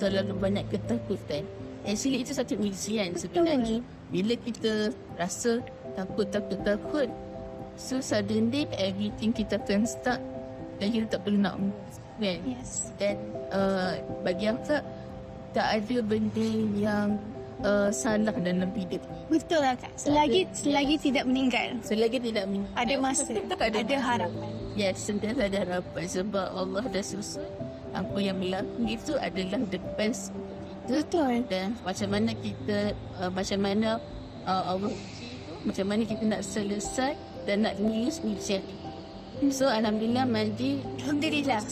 [0.00, 1.44] terlalu banyak ketakutan.
[1.86, 3.84] Actually itu satu ujian sebenarnya.
[4.06, 5.58] Bila kita rasa
[5.94, 7.08] takut takut takut
[7.74, 10.20] so suddenly everything kita akan start
[10.78, 11.74] dan kita tak perlu nak move.
[12.16, 12.88] kan Yes.
[12.96, 13.16] dan
[13.52, 13.92] uh,
[14.22, 14.80] bagi akak
[15.52, 17.16] tak ada benda yang
[17.60, 19.20] uh, salah dalam hidup ni.
[19.36, 19.92] Betul lah kak.
[19.96, 21.76] Selagi selagi tidak meninggal.
[21.80, 23.32] Selagi tidak men- Ada masa.
[23.52, 24.04] tak ada, Ada masa.
[24.06, 24.50] harapan.
[24.76, 27.48] Yes, sentiasa ada harapan sebab Allah dah susun
[27.92, 30.28] apa yang berlaku itu adalah the best
[30.86, 31.42] Betul.
[31.50, 33.88] dan macam mana kita uh, macam mana
[34.46, 34.94] uh, Allah
[35.66, 38.62] macam mana kita nak selesai dan nak lulus ujian
[39.50, 41.62] so Alhamdulillah Mandi Alhamdulillah.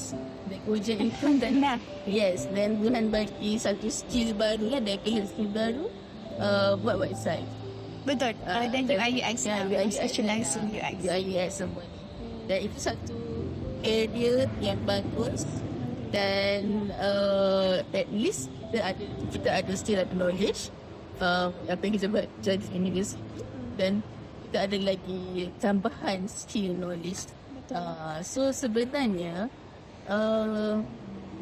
[0.66, 5.87] ujian itu dan Nah, yes dan Tuhan bagi satu skill baru lah dan skill baru
[6.42, 7.46] uh, buat website
[8.05, 8.37] betul.
[8.44, 9.48] Uh, dan UI UX.
[9.48, 10.96] UI Specialize in UX.
[11.09, 11.98] UX semua ni.
[12.44, 13.16] Dan itu satu
[13.81, 15.48] area yang bagus
[16.12, 20.75] dan uh, at least kita ada kita ada still ada knowledge
[21.23, 23.23] uh, apa yang kita buat jadi university
[23.79, 24.03] dan
[24.51, 27.31] kita ada lagi tambahan skill knowledge
[27.71, 29.47] uh, so sebenarnya
[30.11, 30.83] uh,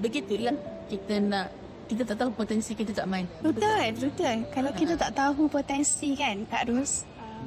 [0.05, 0.53] begitulah
[0.93, 1.49] kita nak
[1.89, 4.37] kita tak tahu potensi kita tak main Betul, betul.
[4.53, 7.45] Kalau kita tak tahu potensi kan, Kak Ros, uh,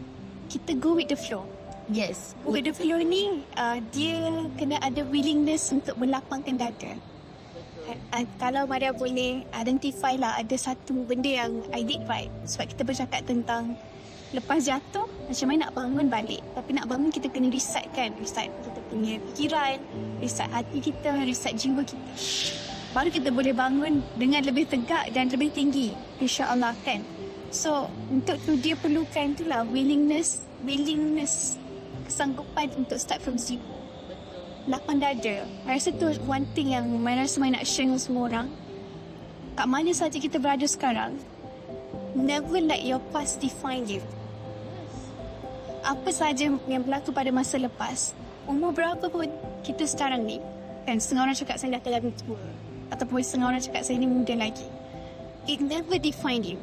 [0.50, 1.46] kita go with the flow.
[1.94, 6.94] yes Go with the flow ni, uh, dia kena ada willingness untuk melapangkan dada.
[7.86, 12.34] Uh, kalau Maria boleh identify lah ada satu benda yang I did right.
[12.50, 13.78] Sebab kita bercakap tentang
[14.34, 16.42] lepas jatuh, macam mana nak bangun balik.
[16.58, 18.10] Tapi nak bangun kita kena reset kan.
[18.18, 19.78] Reset kita punya fikiran,
[20.18, 22.10] reset hati kita, reset jiwa kita.
[22.96, 25.92] Baru kita boleh bangun dengan lebih tegak dan lebih tinggi.
[26.24, 27.04] InsyaAllah kan.
[27.52, 31.60] So, untuk tu dia perlukan tu lah willingness, willingness,
[32.08, 33.75] kesanggupan untuk start from zero.
[34.66, 35.46] Lapang dada.
[35.70, 38.48] I rasa tu one thing yang I rasa I nak share dengan semua orang.
[39.54, 41.22] Kat mana saja kita berada sekarang,
[42.18, 44.02] never let your past define you.
[45.86, 48.18] Apa saja yang berlaku pada masa lepas,
[48.50, 49.30] umur berapa pun
[49.62, 50.42] kita sekarang ni,
[50.90, 52.42] kan setengah orang cakap saya dah terlalu tua.
[52.90, 54.66] Ataupun setengah orang cakap saya ni muda lagi.
[55.46, 56.58] It never define you.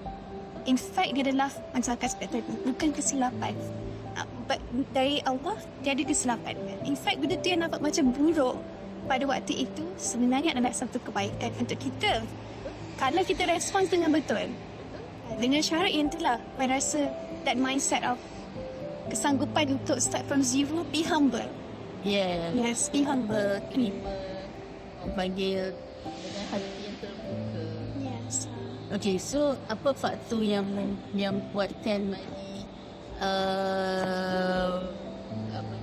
[0.66, 3.54] In fact, dia adalah macam tadi, bukan kesilapan.
[4.46, 4.58] But
[4.90, 6.58] dari Allah, dia ada kesilapan.
[6.82, 8.56] In fact, benda tu yang nampak macam buruk
[9.06, 12.22] pada waktu itu, sebenarnya adalah satu kebaikan untuk kita.
[12.98, 14.50] Kalau kita respons dengan betul,
[15.38, 17.00] dengan syarat yang itulah, saya rasa
[17.42, 18.18] that mindset of
[19.10, 21.46] kesanggupan untuk start from zero, be humble.
[22.02, 23.58] yeah Yes, be humble.
[23.70, 24.14] terima
[25.18, 25.74] panggil
[26.06, 27.62] dengan hati yang terbuka.
[27.98, 28.34] Yes.
[28.92, 30.66] Okay, so apa faktor yang
[31.16, 32.14] yang buatkan
[33.22, 34.82] uh,
[35.54, 35.74] apa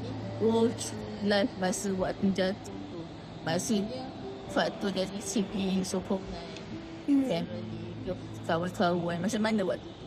[1.23, 2.99] life masa waktu jatuh tu?
[3.47, 4.03] Maksudnya
[4.51, 6.47] faktor dari segi sokongan
[7.09, 7.41] Hmm.
[8.45, 10.05] kawan-kawan macam mana waktu tu?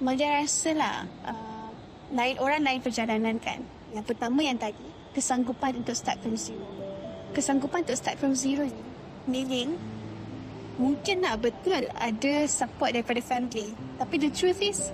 [0.00, 0.96] Maja rasa lah
[1.28, 1.68] uh,
[2.08, 3.60] lain orang lain perjalanan kan.
[3.92, 6.64] Yang pertama yang tadi kesanggupan untuk start from zero.
[7.36, 8.80] Kesanggupan untuk start from zero ni
[9.28, 9.76] meaning
[10.80, 13.76] mungkin lah betul ada support daripada family.
[14.00, 14.88] Tapi the truth is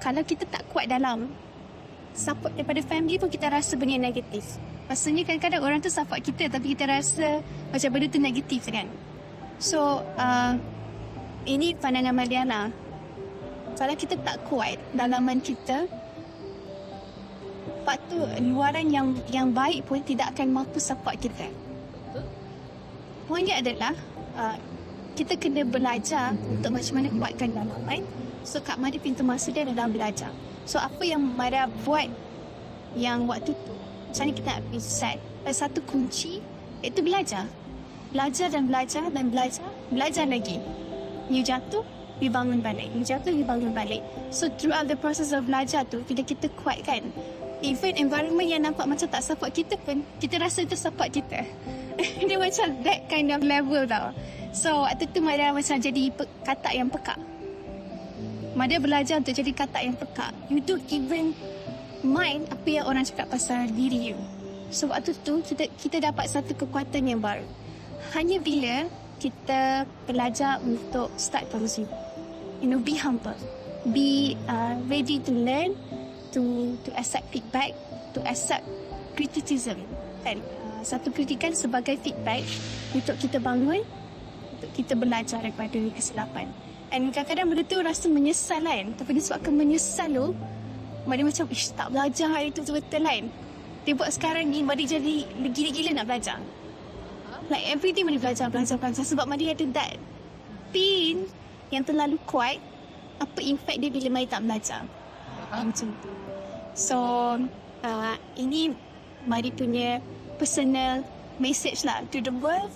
[0.00, 1.28] kalau kita tak kuat dalam
[2.16, 4.58] support daripada family pun kita rasa benda negatif.
[4.90, 8.88] Maksudnya kadang-kadang orang tu support kita tapi kita rasa macam benda tu negatif kan.
[9.60, 10.56] So uh,
[11.46, 12.72] ini pandangan Maliana
[13.78, 15.86] kalau kita tak kuat dalaman kita
[17.84, 21.48] patut luaran yang yang baik pun tidak akan mampu support kita.
[23.30, 23.94] Poinnya adalah
[24.34, 24.58] uh,
[25.14, 28.02] kita kena belajar untuk macam mana kuatkan dalaman.
[28.42, 30.32] So Kak Madi pintu masuk dia adalah belajar.
[30.64, 32.08] So apa yang Mada buat
[32.96, 33.74] yang waktu tu
[34.10, 35.18] macam mana kita nak reset.
[35.46, 36.42] Dan satu kunci
[36.82, 37.46] iaitu belajar.
[38.10, 39.66] Belajar dan belajar dan belajar.
[39.94, 40.58] Belajar lagi.
[41.30, 41.86] You jatuh,
[42.18, 42.90] you bangun balik.
[42.90, 44.02] You jatuh, you bangun balik.
[44.34, 47.06] So throughout the process of belajar tu, bila kita kuat kan,
[47.62, 51.46] even environment yang nampak macam tak support kita pun, kita rasa itu support kita.
[52.28, 54.10] Dia macam that kind of level tau.
[54.50, 57.29] So waktu tu Mada macam jadi pe- katak yang pekak.
[58.60, 60.36] Mada belajar untuk jadi katak yang pekak.
[60.52, 61.32] You don't even
[62.04, 64.20] mind apa yang orang cakap pasal diri you.
[64.68, 67.48] So waktu tu kita kita dapat satu kekuatan yang baru.
[68.12, 68.84] Hanya bila
[69.16, 71.88] kita belajar untuk start from zero.
[72.60, 73.40] You know, be humble.
[73.96, 75.72] Be uh, ready to learn,
[76.36, 77.72] to to accept feedback,
[78.12, 78.68] to accept
[79.16, 79.80] criticism.
[80.20, 80.44] Kan?
[80.44, 82.44] Uh, satu kritikan sebagai feedback
[82.92, 83.80] untuk kita bangun,
[84.60, 86.52] untuk kita belajar daripada kesilapan.
[86.90, 88.84] And kadang-kadang benda tu rasa menyesal kan.
[88.98, 90.26] Tapi disebabkan menyesal tu,
[91.06, 93.24] Madi macam, ish tak belajar hari tu betul kan.
[93.86, 95.24] Dia buat sekarang ni, Madi jadi
[95.54, 96.38] gila-gila nak belajar.
[97.46, 99.02] Like everything Madi belajar, belajar, belajar.
[99.06, 99.94] Sebab Madi ada that
[100.74, 101.30] pin
[101.70, 102.58] yang terlalu kuat.
[103.22, 104.82] Apa impact dia bila Madi tak belajar.
[105.54, 106.10] Ah, Macam tu.
[106.74, 106.96] So,
[107.86, 108.74] uh, ini
[109.30, 110.02] Madi punya
[110.42, 111.06] personal
[111.38, 112.72] message lah to the world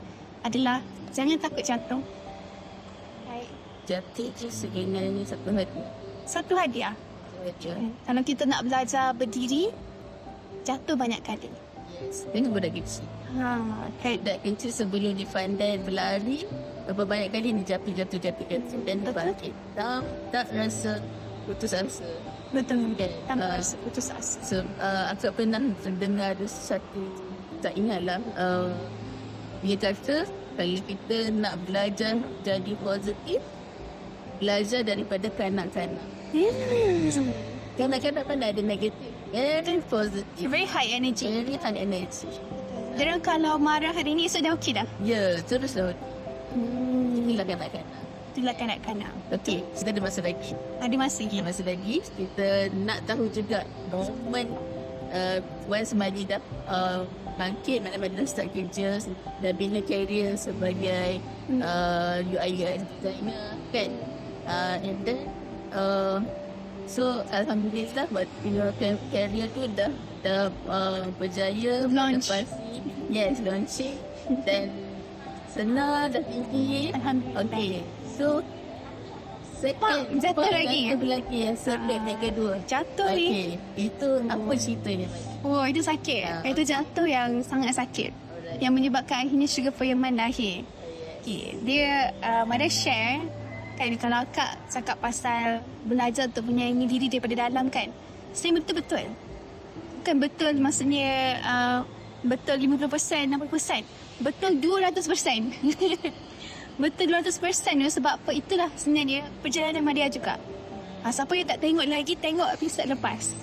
[0.46, 2.00] adalah jangan takut jatuh.
[3.84, 5.82] Jatuh je sebenarnya satu hari.
[6.24, 6.96] Satu hadiah.
[7.44, 7.92] Satu hari.
[8.08, 9.68] Kalau kita nak belajar berdiri,
[10.64, 11.52] jatuh banyak kali.
[12.00, 12.24] Yes.
[12.32, 13.04] Dengan budak kecil.
[13.36, 13.60] Ha,
[14.00, 14.16] kan?
[14.24, 16.48] Budak kecil sebelum dia pandai berlari,
[16.88, 18.78] berapa banyak kali dia jatuh, jatuh, jatuh, jatuh.
[18.88, 19.14] Dan dia Betul.
[19.20, 19.54] bangkit.
[19.76, 20.00] Tak,
[20.32, 20.92] tak rasa
[21.44, 22.08] putus asa.
[22.56, 22.96] Betul.
[22.96, 23.12] Okay.
[23.28, 24.38] Tanpa Uh, rasa putus asa.
[24.40, 27.04] So, uh, aku pernah dengar ada satu,
[27.60, 28.18] tak ingat lah.
[28.32, 28.72] Uh,
[29.60, 30.24] dia kata,
[30.56, 33.44] kalau kita nak belajar jadi positif,
[34.38, 36.06] belajar daripada kanak-kanak.
[36.34, 37.30] Hmm.
[37.74, 39.10] Kanak-kanak kan ada negatif.
[39.34, 40.46] Very positive.
[40.46, 41.26] Very high energy.
[41.26, 42.30] Very high energy.
[42.94, 44.86] Dan kalau marah hari ni, esok dah okey dah.
[45.02, 45.90] Ya, terus lah.
[46.54, 47.26] Hmm.
[47.26, 47.98] Inilah kanak-kanak.
[48.34, 49.12] Itulah kanak-kanak.
[49.34, 50.52] Okey, kita ada masa lagi.
[50.78, 51.36] Ada masa lagi.
[51.38, 51.96] Ada masa lagi.
[52.02, 52.46] Kita
[52.82, 54.50] nak tahu juga moment
[55.14, 55.38] uh,
[55.70, 57.06] once Madi dah uh,
[57.38, 58.98] bangkit, mana Madi dah start kerja,
[59.38, 61.22] dah bina career sebagai
[61.62, 63.90] uh, UI UX designer, kan?
[64.44, 65.20] Uh, and then,
[65.72, 66.20] uh,
[66.84, 72.28] so Alhamdulillah buat bina ca- career tu dah dah uh, berjaya Launch.
[73.08, 73.96] yes launching
[74.44, 74.68] dan
[75.48, 77.44] senar dah tinggi Alhamdulillah.
[77.48, 77.72] Okay,
[78.04, 78.44] so
[79.56, 80.80] second jatuh lagi.
[80.92, 82.52] Jatuh lagi yang second yang kedua.
[82.68, 83.56] Jatuh ni.
[83.80, 85.08] Itu apa ceritanya?
[85.40, 86.20] Oh, itu sakit.
[86.20, 86.36] Ya.
[86.44, 88.12] Itu jatuh yang sangat sakit.
[88.60, 90.62] Yang menyebabkan akhirnya Sugar for Your lahir.
[91.24, 91.56] Okay.
[91.64, 93.24] Dia, uh, Mada share,
[93.74, 97.90] kan kalau akak cakap pasal belajar untuk menyayangi diri daripada dalam kan.
[98.30, 99.04] Sebenarnya betul-betul.
[100.00, 101.78] Bukan betul maksudnya uh,
[102.24, 104.22] betul 50%, 60%.
[104.22, 105.02] Betul 200%.
[106.82, 110.38] betul 200% tu sebab apa itulah sebenarnya perjalanan Madia juga.
[111.04, 113.36] Ha, siapa yang tak tengok lagi, tengok episod lepas.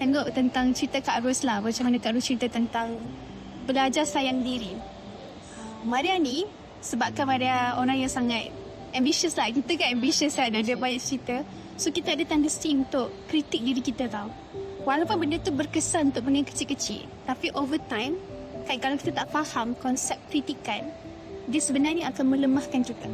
[0.00, 1.60] Tengok tentang cerita Kak Ros lah.
[1.60, 2.96] Macam mana Kak Ros cerita tentang
[3.68, 4.72] belajar sayang diri.
[5.84, 6.48] Maria ni,
[6.80, 8.50] sebabkan Maria orang yang sangat
[8.92, 9.48] ambitious lah.
[9.50, 11.42] Kita kan ambitious kan, ada banyak cerita.
[11.76, 14.28] So kita ada tendency untuk kritik diri kita tau.
[14.82, 17.06] Walaupun benda tu berkesan untuk benda kecil-kecil.
[17.26, 18.18] Tapi over time,
[18.66, 20.90] kan kalau kita tak faham konsep kritikan,
[21.46, 23.08] dia sebenarnya akan melemahkan kita.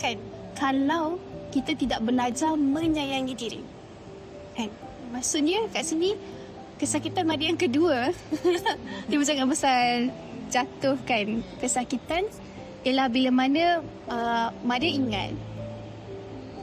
[0.00, 0.16] Kan?
[0.56, 3.62] Kalau kita tidak belajar menyayangi diri.
[4.54, 4.70] Kan?
[5.10, 6.14] Maksudnya kat sini
[6.80, 8.08] kesakitan Maria yang kedua
[9.12, 10.08] dia bercakap pasal
[10.48, 12.24] jatuh kan kesakitan
[12.86, 15.32] ialah bila mana uh, Maria ingat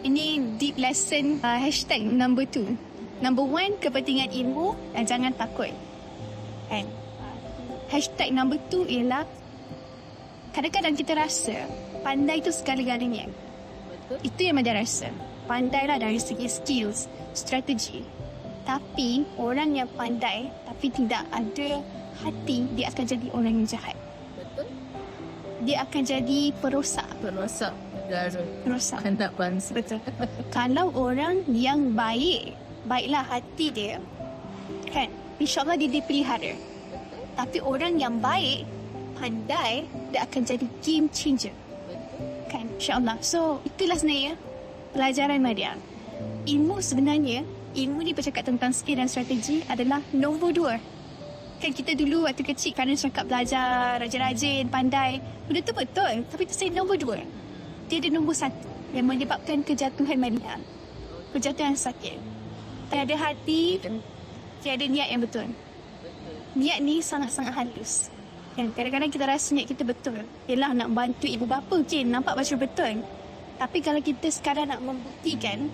[0.05, 2.77] ini deep lesson uh, hashtag number two
[3.21, 5.73] number one kepentingan ilmu dan jangan takut
[6.69, 6.85] kan
[7.89, 9.25] hashtag number two ialah
[10.53, 11.69] kadang-kadang kita rasa
[12.01, 13.29] pandai tu segala-galanya
[14.23, 15.11] itu yang Madia rasa.
[15.51, 18.03] Pandailah dari segi skills, strategi.
[18.63, 21.83] Tapi orang yang pandai tapi tidak ada
[22.23, 23.95] hati, dia akan jadi orang yang jahat.
[25.67, 27.03] Dia akan jadi perosak.
[27.19, 27.75] Perosak
[28.07, 28.41] negara.
[28.63, 28.99] Perosak.
[29.03, 29.75] Anak bangsa.
[29.75, 29.99] Betul.
[30.55, 32.55] Kalau orang yang baik,
[32.87, 33.99] baiklah hati dia,
[34.87, 35.11] kan?
[35.43, 36.55] InsyaAllah dia dipelihara.
[37.35, 38.63] Tapi orang yang baik,
[39.19, 41.53] pandai, dia akan jadi game changer.
[42.47, 42.71] Kan?
[42.79, 43.19] InsyaAllah.
[43.19, 44.39] So, itulah sebenarnya
[44.95, 45.75] pelajaran Madia.
[46.47, 47.43] Ilmu sebenarnya,
[47.75, 50.79] ilmu ni bercakap tentang skill dan strategi adalah nombor dua.
[51.57, 55.17] Kan kita dulu waktu kecil kerana cakap belajar, rajin-rajin, pandai.
[55.49, 56.21] Benda tu betul.
[56.29, 57.17] Tapi itu saya nombor dua.
[57.89, 60.61] Dia ada nombor satu yang menyebabkan kejatuhan Madia.
[61.33, 62.21] Kejatuhan sakit.
[62.93, 63.81] Tiada hati,
[64.61, 65.49] tiada niat yang betul.
[66.53, 68.13] Niat ni sangat-sangat halus.
[68.53, 70.17] Yang kadang-kadang kita rasa niat kita betul.
[70.45, 73.01] Yelah nak bantu ibu bapa okay, nampak macam betul.
[73.57, 75.65] Tapi kalau kita sekarang nak membuktikan,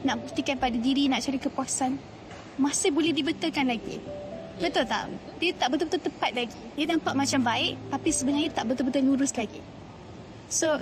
[0.00, 2.00] nak buktikan pada diri, nak cari kepuasan,
[2.56, 4.00] masih boleh dibetulkan lagi.
[4.56, 5.12] Betul tak?
[5.36, 6.56] Dia tak betul-betul tepat lagi.
[6.80, 9.60] Dia nampak macam baik, tapi sebenarnya tak betul-betul lurus lagi.
[10.48, 10.80] So,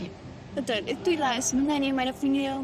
[0.54, 0.86] betul.
[0.86, 2.62] Itulah sebenarnya mana punya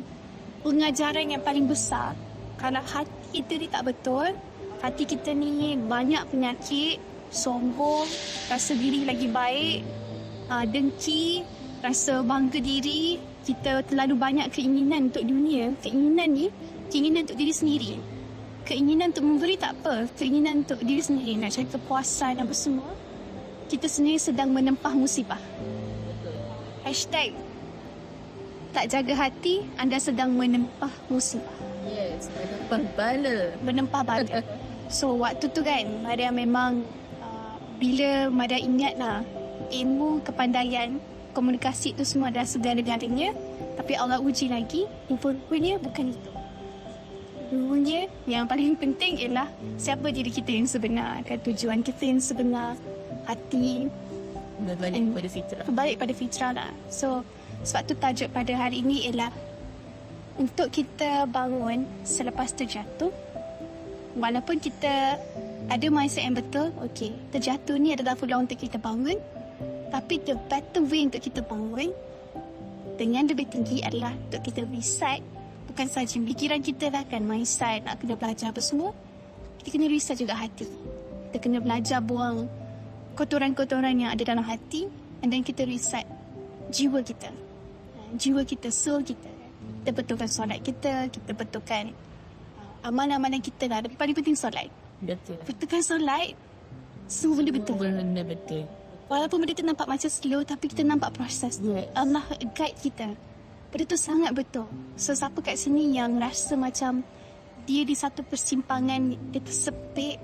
[0.63, 2.15] pengajaran yang paling besar.
[2.63, 4.37] Kalau hati kita ni tak betul,
[4.85, 7.03] hati kita ni banyak penyakit,
[7.35, 8.07] sombong,
[8.47, 9.81] rasa diri lagi baik,
[10.47, 11.43] uh, dengki,
[11.83, 15.73] rasa bangga diri, kita terlalu banyak keinginan untuk dunia.
[15.81, 16.47] Keinginan ni,
[16.93, 18.20] keinginan untuk diri sendiri.
[18.69, 22.91] Keinginan untuk memberi tak apa, keinginan untuk diri sendiri, nak cari kepuasan apa semua.
[23.67, 25.41] Kita sendiri sedang menempah musibah.
[26.87, 27.35] Hashtag
[28.71, 31.55] tak jaga hati, anda sedang menempah musibah.
[31.91, 33.55] Yes, ada bala.
[33.67, 34.41] Menempah bala.
[34.91, 36.83] So waktu tu kan Maria memang
[37.23, 39.23] uh, bila Maria ingat lah
[39.71, 40.99] ilmu kepandaian
[41.31, 43.31] komunikasi tu semua dah segala-galanya
[43.79, 46.31] tapi Allah uji lagi rupanya bukan itu.
[47.51, 52.79] Rupanya yang paling penting ialah siapa diri kita yang sebenar kan tujuan kita yang sebenar
[53.27, 53.91] hati
[54.61, 55.65] Berbalik And- pada fitrah.
[55.65, 56.71] Kembali pada fitrah lah.
[56.93, 57.25] So,
[57.65, 59.33] sebab tu tajuk pada hari ini ialah
[60.37, 63.09] untuk kita bangun selepas terjatuh.
[64.21, 65.17] Walaupun kita
[65.71, 69.17] ada mindset yang betul, okay, terjatuh ni adalah peluang untuk kita bangun.
[69.91, 71.91] Tapi the better way untuk kita bangun
[73.01, 75.25] dengan lebih tinggi adalah untuk kita reset
[75.71, 78.91] bukan saja fikiran kita lah kan mindset nak kena belajar apa semua
[79.63, 80.67] kita kena reset juga hati
[81.31, 82.51] kita kena belajar buang
[83.15, 84.91] kotoran-kotoran yang ada dalam hati
[85.23, 86.03] and then kita reset
[86.75, 87.31] jiwa kita
[88.19, 89.31] jiwa kita soul kita
[89.81, 91.95] kita betulkan solat kita kita betulkan
[92.83, 94.67] uh, amalan-amalan kita lah tapi paling penting solat
[94.99, 95.39] Betul.
[95.47, 96.35] betulkan solat
[97.07, 98.63] semua benda betul Benar betul.
[99.07, 101.87] walaupun benda tu nampak macam slow tapi kita nampak proses Yes.
[101.95, 103.15] Allah guide kita.
[103.71, 104.67] Benda tu sangat betul.
[104.99, 107.07] So siapa kat sini yang rasa macam
[107.65, 110.19] dia di satu persimpangan dia tersepit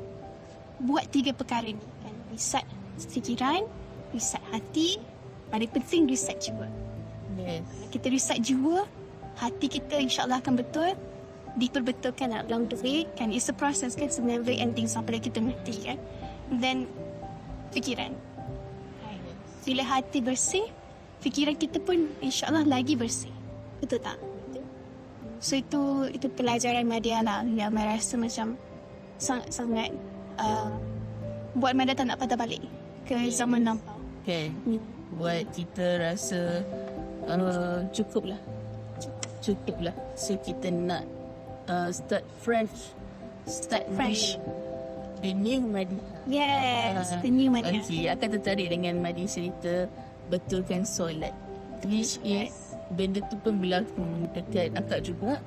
[0.82, 2.14] buat tiga perkara ni kan.
[2.34, 2.66] Reset
[3.06, 3.62] fikiran,
[4.10, 4.98] reset hati,
[5.54, 6.66] paling penting reset jiwa.
[7.38, 7.62] Yes.
[7.94, 8.82] Kita reset jiwa,
[9.36, 10.90] hati kita insyaAllah akan betul
[11.56, 15.92] diperbetulkan along the way kan it's a process kan it's never ending sampai kita mati
[15.92, 15.98] kan
[16.60, 16.88] then
[17.72, 18.12] fikiran
[19.64, 20.64] bila hati bersih
[21.20, 23.32] fikiran kita pun insyaAllah lagi bersih
[23.82, 24.16] betul tak?
[25.36, 28.46] so itu itu pelajaran media lah yang saya rasa macam
[29.20, 29.90] sangat-sangat
[30.40, 30.72] uh,
[31.56, 32.60] buat Mada tak nak patah balik
[33.08, 34.50] ke zaman lampau Kan.
[34.66, 34.82] ni.
[35.14, 36.66] Buat kita rasa
[37.30, 38.40] uh, cukup lah.
[39.38, 39.94] Cukup lah.
[40.18, 41.06] So kita nak
[41.70, 42.90] uh, start fresh.
[43.46, 44.42] Start Fresh.
[45.22, 45.94] The new Madi.
[46.26, 47.70] Yes, Ah, the new Mada.
[47.70, 49.86] Okey, akan tertarik dengan Madi cerita
[50.26, 51.30] betulkan solat.
[51.86, 55.42] Which is benda tu pun berlaku dekat akak juga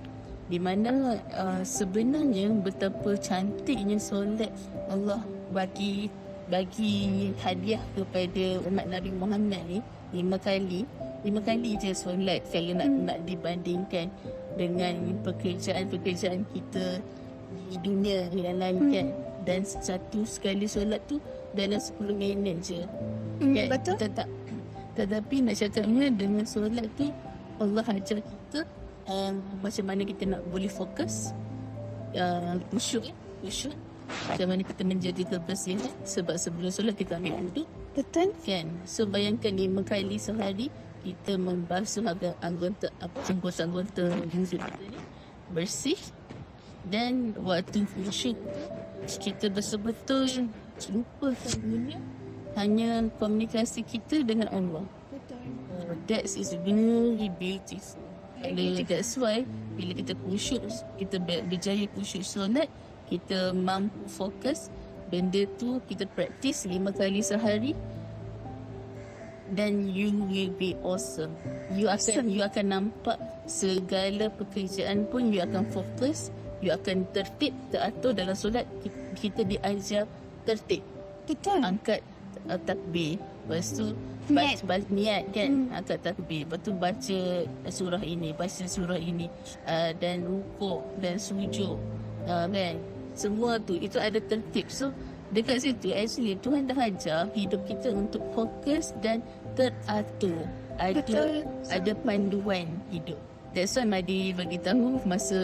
[0.50, 4.50] di mana uh, sebenarnya betapa cantiknya solat
[4.90, 5.22] Allah
[5.54, 6.10] bagi
[6.50, 10.90] bagi hadiah kepada umat Nabi Muhammad ni lima kali
[11.22, 13.06] lima kali je solat kalau nak Hmm.
[13.06, 14.10] nak dibandingkan
[14.58, 16.98] dengan pekerjaan-pekerjaan kita
[17.70, 18.92] di dunia yang lain Hmm.
[18.92, 19.08] kan
[19.46, 21.22] dan satu sekali solat tu
[21.54, 22.82] dalam 10 minit je
[23.38, 23.96] Hmm, kan betul?
[24.98, 27.08] tetapi nak cakapnya dengan solat tu
[27.60, 28.60] Allah ajar kita
[29.06, 31.36] um, macam mana kita nak boleh fokus
[32.16, 33.12] uh, khusyuk
[33.44, 33.76] khusyuk
[34.10, 38.34] macam mana kita menjadi kebersihan sebab sebelum solat kita ambil wuduk Betul?
[38.42, 38.66] kan?
[38.88, 40.74] So bayangkan lima kali sehari
[41.06, 45.00] kita membasuh agar anggota apa anggota-anggota wuduk kita ni
[45.54, 46.00] bersih
[46.88, 48.38] dan waktu khusyuk
[49.06, 50.50] kita betul-betul
[50.90, 52.00] lupakan dunia
[52.58, 54.86] hanya komunikasi kita dengan Allah
[56.10, 58.04] that is very beautiful.
[58.42, 59.46] And that's why
[59.78, 60.64] bila kita khusyuk,
[60.98, 62.68] kita ber- berjaya khusyuk solat,
[63.08, 64.74] kita mampu fokus
[65.10, 67.74] benda tu kita praktis lima kali sehari
[69.50, 71.34] then you will be awesome.
[71.74, 73.18] You akan you akan nampak
[73.50, 76.30] segala pekerjaan pun you akan fokus,
[76.62, 80.04] you akan tertib, teratur dalam solat kita, kita diajar
[80.46, 80.86] tertib
[81.26, 81.66] Betul.
[81.66, 82.02] angkat
[82.46, 83.18] uh, takbir
[83.50, 83.98] lepas tu
[84.30, 84.62] Niat.
[84.62, 85.50] baca, niat kan?
[85.50, 85.66] Hmm.
[85.66, 85.78] hmm.
[85.82, 87.20] angkat takbir lepas tu baca
[87.66, 89.26] surah ini baca surah ini
[89.66, 91.74] uh, dan rukuk dan sujud.
[92.30, 92.78] Uh, kan?
[93.18, 94.70] Semua tu itu ada tertib.
[94.70, 94.94] So
[95.34, 99.26] dekat situ actually Tuhan dah ajar hidup kita untuk fokus dan
[99.58, 100.46] teratur.
[100.78, 101.44] Ada Betul.
[101.74, 103.18] ada panduan hidup.
[103.52, 105.42] That's why Madi bagi tahu masa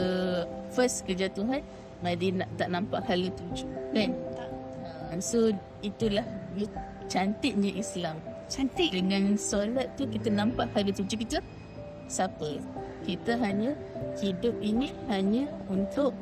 [0.69, 1.65] first kejatuhan
[2.05, 3.65] Madi nak, tak nampak hala tuju
[3.97, 4.13] kan?
[5.09, 5.49] Uh, so
[5.81, 6.23] itulah
[7.11, 8.17] cantiknya Islam.
[8.45, 8.93] Cantik.
[8.93, 11.37] Dengan solat tu kita nampak pada tuju kita
[12.05, 12.61] siapa.
[13.05, 13.73] Kita hanya
[14.21, 16.13] hidup ini hanya untuk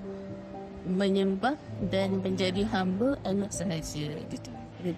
[0.83, 1.55] menyembah
[1.87, 4.19] dan menjadi hamba Allah sahaja.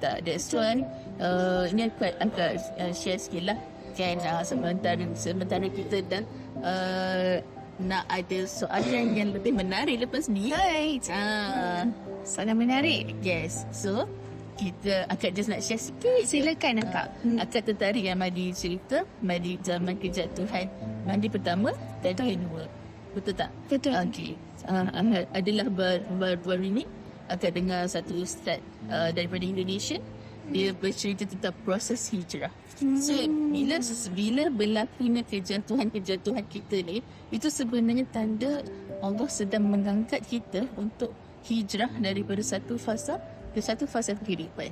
[0.02, 0.26] Tak?
[0.26, 0.82] That's why
[1.22, 3.60] uh, ini aku angkat uh, share sikit lah
[3.96, 6.26] kan uh, sementara sementara kita dan
[6.66, 7.38] uh,
[7.80, 10.52] nak ada soalan yang lebih menarik lepas ni.
[10.52, 11.04] Right.
[11.12, 11.84] Ah,
[12.24, 13.12] Soalan menarik.
[13.20, 13.68] Yes.
[13.76, 14.08] So,
[14.56, 16.24] kita akak just nak share sikit.
[16.24, 17.08] Silakan akak.
[17.22, 17.38] Hmm.
[17.44, 19.04] Akak tertarik yang Madi cerita.
[19.20, 20.72] Madi zaman kejatuhan.
[21.04, 22.64] Madi pertama dan kedua.
[23.12, 23.52] Betul tak?
[23.68, 23.96] Betul.
[23.96, 24.40] Okey.
[24.66, 26.84] Uh, adalah bar- baru-baru ini
[27.30, 30.00] akak dengar satu ustaz uh, daripada Indonesia.
[30.46, 32.54] Dia bercerita tentang proses hijrah.
[33.02, 33.18] So,
[33.50, 33.82] bila
[34.14, 37.02] bila berlakunya kejatuhan-kejatuhan kita ni,
[37.34, 38.62] itu sebenarnya tanda
[39.02, 41.18] Allah sedang mengangkat kita untuk
[41.50, 43.18] hijrah daripada satu fasa
[43.60, 44.72] satu fasa kehidupan.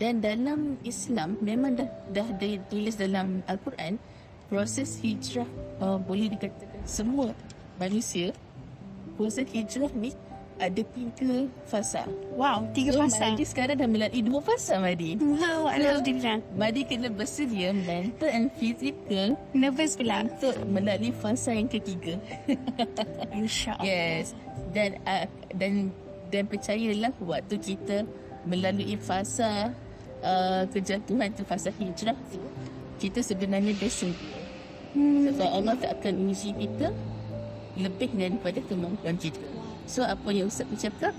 [0.00, 4.00] Dan dalam Islam memang dah dah ditulis dalam Al-Quran
[4.50, 5.48] proses hijrah
[5.80, 7.32] uh, boleh dikatakan semua
[7.80, 8.36] manusia
[9.16, 10.12] proses hijrah ni
[10.60, 12.06] ada tiga fasa.
[12.38, 13.34] Wow, tiga So, fasa.
[13.34, 15.18] Madi sekarang dah melalui dua fasa Madi.
[15.18, 16.38] Wow, Alhamdulillah.
[16.54, 20.22] Madi kena bersedia mental and physical Nervous pula.
[20.22, 22.14] untuk melalui fasa yang ketiga.
[23.34, 23.82] InsyaAllah.
[23.82, 24.38] Yes.
[24.70, 25.90] Dan uh, dan
[26.32, 28.08] dan percayalah waktu kita
[28.48, 29.70] melalui fasa
[30.24, 32.40] uh, kejatuhan tu fasa hijrah tu
[32.96, 34.40] kita sebenarnya bersedia.
[34.96, 35.28] Hmm.
[35.28, 36.94] Sebab Allah tak akan uji kita
[37.76, 39.44] lebih daripada kemampuan kita.
[39.84, 41.12] So apa yang Ustaz bercakap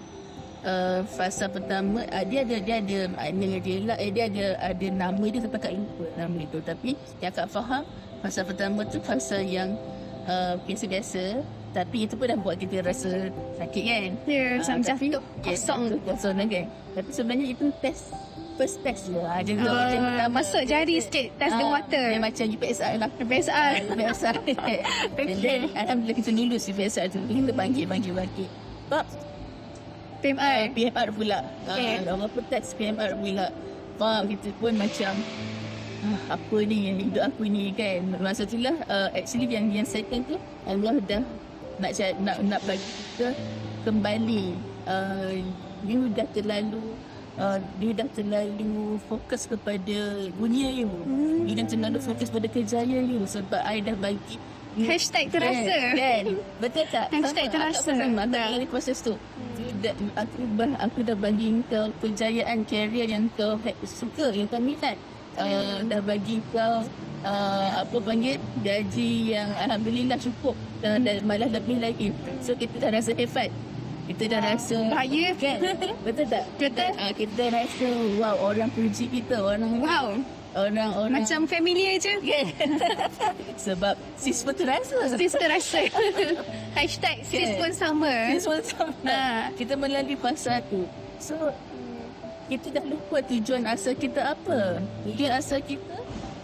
[0.63, 4.87] uh, fasa pertama uh, dia ada dia ada makna dia lah eh, dia ada ada
[4.89, 7.83] nama dia tapi tak lupa nama itu tapi yang akak faham
[8.23, 9.75] fasa pertama tu fasa yang
[10.25, 11.43] uh, biasa-biasa
[11.73, 15.19] tapi itu pun dah buat kita rasa sakit kan Ya, Ah, macam tu.
[15.41, 15.81] Kosong.
[15.89, 18.13] Yes, kosong kan tapi sebenarnya itu test
[18.53, 20.29] first test je lah dia Ah, macam pertama.
[20.37, 22.05] masuk jari sikit, test the Ah, water.
[22.07, 23.71] dia macam UPSR lah PSR.
[23.91, 24.29] biasa.
[25.17, 27.17] And then alhamdulillah kita lulus UPSR tu.
[27.19, 28.49] Kita bangkit bangkit bangkit.
[28.85, 29.09] Bab
[30.21, 30.69] PMR.
[30.71, 31.39] PMR pula.
[31.65, 31.99] Okay.
[31.99, 33.47] Ah, orang pun PMR pula.
[33.93, 35.13] Faham kita pun macam
[36.05, 38.05] ah, apa ni yang hidup aku ni kan.
[38.21, 41.25] Masa tu lah uh, actually yang yang second tu Allah dah
[41.81, 43.27] nak ca- nak nak bagi kita
[43.83, 44.43] kembali
[44.87, 45.33] uh,
[45.83, 46.93] you dah terlalu
[47.37, 49.97] uh, you dah terlalu fokus kepada
[50.37, 50.89] dunia you.
[50.89, 51.43] Hmm.
[51.47, 54.37] You dah terlalu fokus pada kejayaan you sebab I dah bagi
[54.73, 55.93] Hashtag terasa.
[55.93, 56.23] Kan, kan?
[56.57, 57.07] Betul tak?
[57.13, 57.77] Hashtag Sama, terasa.
[57.77, 58.21] Aku sama.
[58.25, 59.13] Melalui proses tu.
[60.17, 64.97] Aku, aku dah bagi kau kejayaan karier yang kau ha- suka, yang kau minat.
[65.37, 66.81] Uh, dah bagi kau
[67.23, 72.07] uh, apa panggil gaji yang alhamdulillah cukup uh, dan malah lebih lagi.
[72.39, 73.49] So kita dah rasa hebat.
[74.03, 75.31] Kita dah rasa Bahaya.
[75.33, 75.57] kan?
[76.05, 76.43] Betul tak?
[76.59, 76.91] Betul.
[76.93, 80.19] Uh, kita rasa wow orang puji kita, orang Wow.
[80.53, 82.13] orang orang Macam familiar je.
[82.19, 82.45] kan?
[83.65, 84.97] Sebab sis pun terasa.
[85.09, 85.81] Sis terasa.
[86.77, 87.57] Hashtag sis Okay.
[87.57, 88.11] pun sama.
[88.29, 88.93] Sis pun sama.
[89.07, 89.49] Ha.
[89.55, 90.83] Kita melalui fasa tu.
[91.17, 91.33] So,
[92.45, 94.83] kita dah lupa tujuan asal kita apa.
[95.07, 95.95] Tujuan asal kita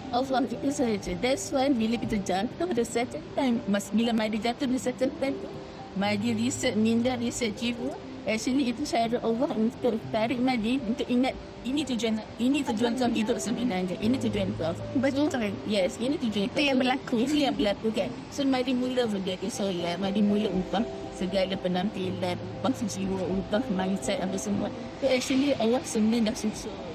[0.10, 1.12] Allah kita saja.
[1.18, 5.36] That's why bila kita jatuh pada certain time, mas bila Madi jatuh pada certain time
[5.38, 5.50] tu,
[5.98, 7.94] Madi research, minda research jiwa,
[8.26, 11.34] actually itu cara Allah untuk tarik Madi untuk ingat
[11.68, 14.00] ini tujuan ini tujuan kau hidup sebenarnya.
[14.00, 14.72] Ini tujuan kau.
[14.96, 15.28] Betul.
[15.68, 17.16] Yes, ini tujuan Itu yang berlaku.
[17.20, 18.08] Itu yang berlaku kan.
[18.32, 20.88] So, mari mula berjaga solat, mari mula ubah
[21.20, 24.72] segala penampilan, ubah jiwa, ubah mindset apa semua.
[25.04, 26.89] So, actually Allah sebenarnya dah susun.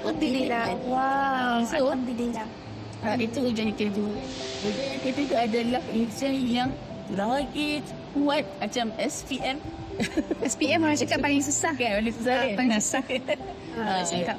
[0.00, 0.64] Alhamdulillah.
[0.88, 1.56] Wow.
[1.68, 2.46] So, Alhamdulillah.
[3.00, 4.12] Ha, itu ujian yang kedua.
[4.64, 6.70] Ujian yang ketiga adalah ujian yang
[7.12, 7.80] lagi
[8.12, 9.56] kuat macam SPM.
[10.44, 11.72] SPM orang cakap paling susah.
[11.76, 12.56] Kan, boleh susah Ah, kan?
[12.56, 13.02] paling susah.
[13.76, 14.36] Ha, cakap.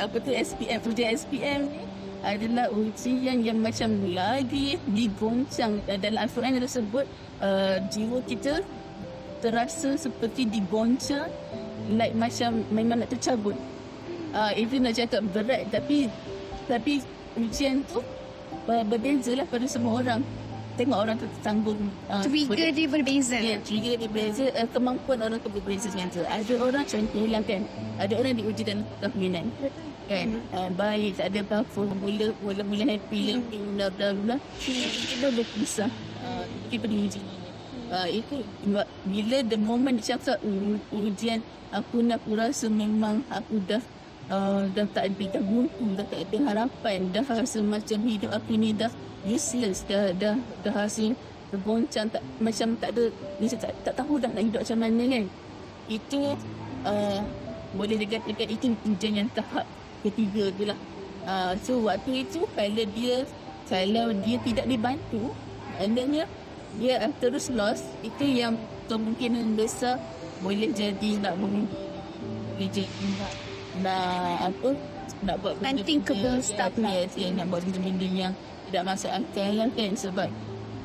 [0.00, 1.82] apa tu SPM ujian SPM ni
[2.22, 7.02] adalah ujian yang macam lagi digoncang dalam Al-Quran ada sebut
[7.42, 8.62] uh, jiwa kita
[9.42, 11.26] terasa seperti digoncang
[11.90, 13.58] like macam memang nak tercabut
[14.32, 16.08] uh, even nak cakap berat tapi
[16.66, 17.02] tapi
[17.36, 18.00] ujian tu
[18.68, 20.20] uh, berbeza lah pada semua orang
[20.72, 21.76] tengok orang tu tanggung
[22.08, 23.36] uh, Trigger dia berbeza.
[23.36, 26.24] Ya, trigger dia berbeza, uh, kemampuan orang tu berbeza dengan tu.
[26.24, 27.60] Ada orang contoh lah kan,
[28.00, 29.44] ada orang diuji dalam kehamilan.
[30.08, 34.36] Kan, uh, baik, tak ada apa-apa, mula, mula, mula happy, laughing, bla bla bla.
[34.58, 35.90] Kita boleh pisah.
[36.24, 37.20] Uh, kita diuji.
[37.92, 43.60] Uh, itu bila- the moment dia cakap "Uh, ujian aku nak aku rasa memang aku
[43.68, 43.84] dah
[44.30, 46.98] uh, dah tak ada dah buntu dah tak ada harapan.
[47.10, 48.92] Dah rasa macam hidup aku ni dah
[49.26, 49.82] useless.
[49.88, 51.16] Dah dah dah rasa
[51.50, 52.12] tergoncang.
[52.12, 53.04] Tak macam tak ada
[53.40, 55.24] dia tak, tak tahu dah nak hidup macam mana kan.
[55.90, 56.20] Itu
[56.86, 57.20] uh,
[57.72, 59.66] boleh dikatakan itu ujian yang tahap
[60.04, 60.78] ketiga tu lah.
[61.22, 63.24] Uh, so waktu itu kalau dia
[63.70, 65.30] kalau dia tidak dibantu
[65.78, 66.26] maknanya
[66.76, 67.86] dia akan terus lost.
[68.02, 68.58] Itu yang
[68.90, 70.02] kemungkinan besar
[70.42, 71.70] boleh jadi nak bunuh
[72.58, 74.68] boleh jadi nak, nak apa
[75.22, 76.92] nak buat Unthinkable stuff lah.
[76.92, 78.34] yes, yeah, nak buat benda-benda yang
[78.68, 80.28] tidak masuk akal lah kan sebab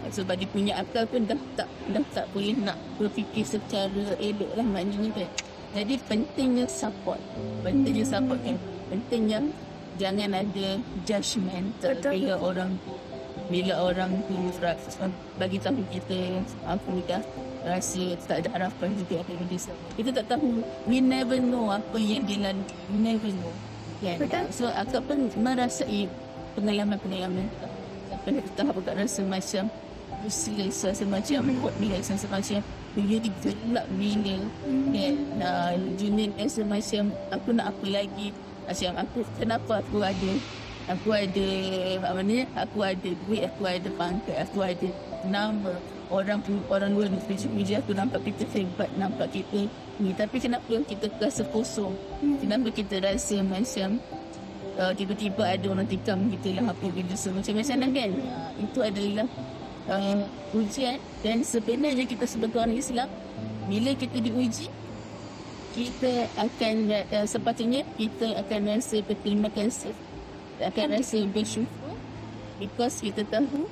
[0.07, 4.63] sebab dia punya akal pun dah tak dah tak boleh nak berfikir secara elok lah
[4.63, 5.29] maknanya kan
[5.75, 7.19] jadi pentingnya support
[7.65, 8.55] pentingnya support kan
[8.88, 9.39] pentingnya
[9.97, 10.67] jangan ada
[11.03, 12.11] judgmental Betul.
[12.13, 12.71] bila orang
[13.48, 14.36] bila orang tu
[15.39, 17.24] bagi tahu kita aku dah
[17.68, 19.76] rasa tak ada harapan juga apa sama.
[19.95, 20.64] Kita tak tahu.
[20.88, 22.64] We never know apa yang dia lalu.
[22.91, 23.54] We never know.
[24.00, 24.18] Kan?
[24.24, 24.45] Betul.
[24.54, 26.08] So akak pun merasai
[26.56, 27.48] pengalaman-pengalaman.
[28.08, 29.64] Sampai ke tahap akak rasa macam
[30.24, 32.60] useless, rasa macam hopeless, rasa macam
[32.95, 34.38] dunia ni gelap bila.
[34.91, 35.14] Kan?
[35.39, 38.28] Nah, dunia ni rasa macam aku nak apa lagi.
[38.68, 40.32] Macam aku, kenapa aku ada
[40.88, 41.47] Aku ada
[41.99, 42.47] apa ni?
[42.55, 44.88] Aku ada duit, aku ada pangkat, aku ada
[45.27, 45.75] nama.
[46.07, 49.67] Orang pun orang luar negeri uji aku nampak kita hebat, nampak kita
[49.99, 50.15] ni.
[50.15, 51.91] Tapi kenapa kita rasa kosong?
[52.39, 53.99] Kenapa kita rasa macam
[54.79, 58.11] uh, tiba-tiba ada orang tikam kita lah apa benda semua macam macam mana kan?
[58.15, 59.27] Uh, itu adalah
[59.91, 60.23] uh,
[60.55, 63.11] ujian dan sebenarnya kita sebagai orang Islam
[63.67, 64.71] bila kita diuji
[65.75, 66.75] kita akan
[67.11, 69.91] uh, sepatutnya kita akan rasa berterima kasih
[70.62, 71.95] akan rasa bersyukur
[72.58, 73.70] because kita tahu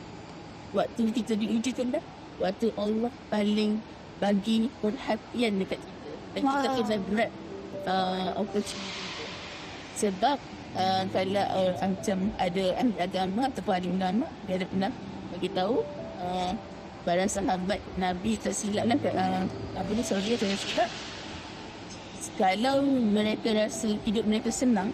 [0.76, 2.04] waktu kita diuji tu dah
[2.38, 3.82] waktu Allah paling
[4.20, 6.52] bagi perhatian dekat kita dan wow.
[6.52, 7.32] kita kena grab
[7.88, 9.26] uh, opportunity
[9.96, 10.38] sebab
[10.76, 14.92] uh, kalau uh, macam ada ahli agama ataupun ahli ulama dia ada pernah
[15.36, 15.76] bagi tahu
[16.20, 16.52] uh,
[17.08, 19.44] para sahabat Nabi tersilap lah uh,
[19.78, 20.90] apa ni sorry saya cakap
[22.36, 24.92] kalau mereka rasa hidup mereka senang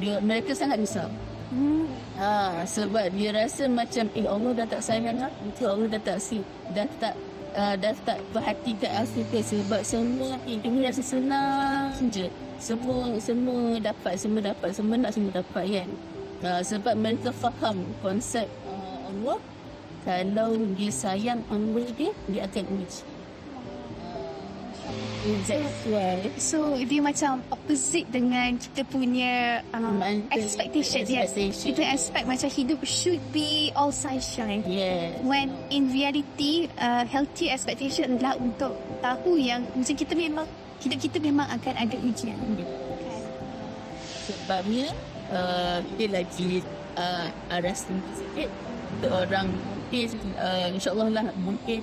[0.00, 1.10] dia mereka sangat risau
[1.52, 1.84] Hmm.
[2.16, 6.40] Ha, sebab dia rasa macam eh Allah dah tak sayang aku, Allah dah tak si,
[6.72, 7.12] dah tak
[7.52, 12.32] uh, dah tak perhatikan aku ke sebab semua hidup ni rasa senang je.
[12.56, 15.90] Semua semua dapat, semua dapat, semua nak semua dapat kan.
[16.40, 19.38] Uh, sebab mereka faham konsep uh, Allah
[20.08, 23.11] kalau dia sayang Allah dia, dia akan uji.
[25.22, 30.02] Why So dia macam opposite dengan kita punya um,
[30.34, 31.06] expectation.
[31.06, 31.38] Yes.
[31.38, 34.66] Kita expect macam hidup should be all sunshine.
[34.66, 35.22] Yes.
[35.22, 40.46] When in reality, uh, healthy expectation adalah untuk tahu yang macam kita memang
[40.82, 42.38] hidup kita memang akan ada ujian.
[44.26, 44.90] Sebabnya
[45.30, 46.66] uh, dia lagi
[46.98, 47.30] uh,
[47.62, 48.50] tinggi sikit
[49.06, 51.78] orang mungkin uh, insyaAllah lah mungkin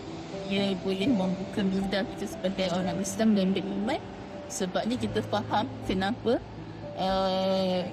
[0.50, 4.02] dia boleh membuka minda kita sebagai orang Islam dan beriman.
[4.50, 6.42] Sebabnya kita faham kenapa
[6.98, 7.86] uh,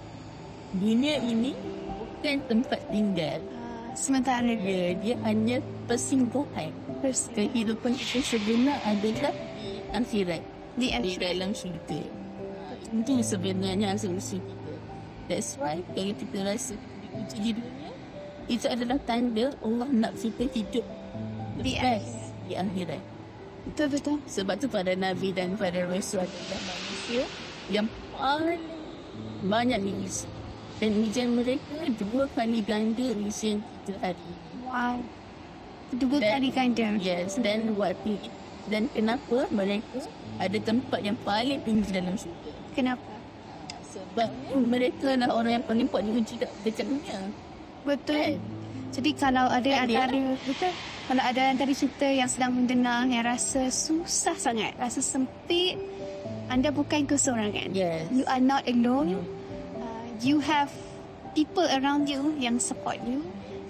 [0.72, 1.52] dunia ini
[2.00, 3.44] bukan tempat tinggal.
[3.52, 6.72] Uh, sementara dia, dia hanya persinggahan
[7.36, 9.36] kehidupan kita sebenar adalah
[9.92, 10.40] akhirat.
[10.76, 12.04] Di di dalam syurga.
[12.92, 14.74] Itu sebenarnya solusi kita.
[15.28, 17.90] That's why kalau kita rasa diuji di dunia,
[18.46, 20.86] itu adalah tanda Allah nak kita hidup
[21.59, 23.03] Di best di akhirat.
[23.66, 24.16] betul betul.
[24.24, 27.22] Sebab tu pada Nabi dan pada Rasul adalah manusia
[27.66, 28.62] yang paling
[29.42, 30.30] banyak ujian.
[30.76, 34.32] Dan ujian mereka dua kali ganda ujian kita hari.
[34.62, 35.01] Wow.
[35.97, 36.86] Dua Dan- kali ganda.
[36.99, 38.18] Yes, dan waktu
[38.66, 40.03] dan kenapa mereka
[40.36, 42.51] ada tempat yang paling tinggi dalam syurga.
[42.74, 43.14] Kenapa?
[43.86, 44.28] Sebab
[44.62, 47.30] mereka lah orang yang paling kuat diuji kat- dekat dunia.
[47.86, 48.36] Betul.
[48.93, 49.82] Jadi kalau ada dia?
[50.07, 50.72] antara betul.
[51.07, 55.78] Kalau ada antara kita yang sedang mendengar yang rasa susah sangat, rasa sempit,
[56.51, 57.70] anda bukan kesorangan.
[57.74, 58.11] Yes.
[58.11, 59.22] You are not alone.
[59.78, 60.70] Uh, you have
[61.34, 63.22] people around you yang support you.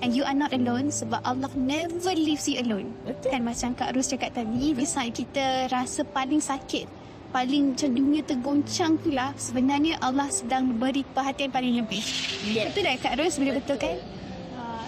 [0.05, 2.93] And you are not alone sebab Allah never leaves you alone.
[3.09, 3.33] Betul.
[3.33, 6.85] Kan macam Kak Ros cakap tadi, di saat kita rasa paling sakit,
[7.33, 12.05] paling macam dunia tergoncang pula, sebenarnya Allah sedang beri perhatian paling lebih.
[12.45, 12.77] Yes.
[12.77, 13.97] Betul tak Kak Ros boleh betul kan?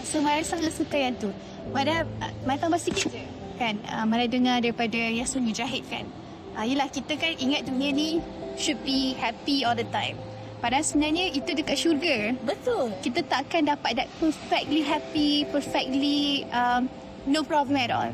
[0.09, 1.29] So Mara sangat suka yang tu.
[1.69, 3.21] Pada uh, Mara tambah sikit je.
[3.61, 6.09] Kan, uh, Mara dengar daripada Yasin Mujahid kan.
[6.57, 8.09] Uh, yelah kita kan ingat dunia ni
[8.57, 10.17] should be happy all the time.
[10.65, 12.33] Padahal sebenarnya itu dekat syurga.
[12.41, 12.97] Betul.
[13.05, 16.89] Kita tak akan dapat that perfectly happy, perfectly um,
[17.29, 18.11] no problem at all.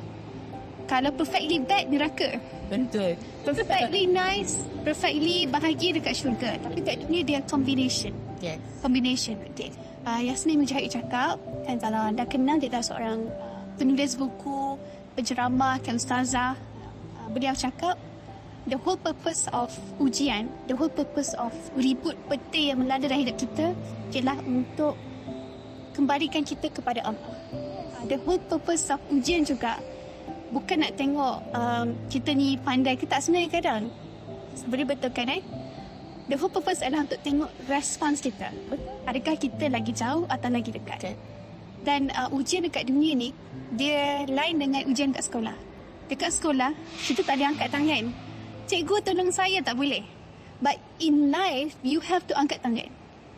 [0.84, 2.36] Kalau perfectly bad, neraka.
[2.68, 3.16] Betul.
[3.46, 6.58] Perfectly nice, perfectly bahagia dekat syurga.
[6.58, 8.12] Tapi kat dunia dia combination
[8.44, 8.60] Yes.
[8.84, 9.72] combination okay.
[10.04, 14.76] Uh, Yasmin Mujahid cakap kan kalau anda kenal dia seorang uh, penulis buku,
[15.16, 16.52] penceramah, kan ustazah.
[17.16, 17.96] Uh, beliau cakap
[18.68, 23.40] the whole purpose of ujian, the whole purpose of ribut peti yang melanda dalam hidup
[23.40, 23.72] kita
[24.12, 24.92] ialah untuk
[25.96, 27.36] kembalikan kita kepada Allah.
[27.96, 29.80] Uh, the whole purpose of ujian juga
[30.52, 33.82] bukan nak tengok um, kita ni pandai ke tak sebenarnya kadang.
[34.68, 35.40] Boleh betul kan eh?
[36.24, 38.48] The whole purpose adalah untuk tengok respons kita.
[39.04, 40.98] Adakah kita lagi jauh atau lagi dekat?
[41.04, 41.16] Okay.
[41.84, 43.28] Dan uh, ujian dekat dunia ni,
[43.76, 45.52] dia lain dengan ujian kat sekolah.
[46.08, 46.72] Dekat sekolah,
[47.04, 48.04] kita tak boleh angkat tangan.
[48.64, 50.00] Cikgu tolong saya tak boleh.
[50.64, 52.88] But in life, you have to angkat tangan.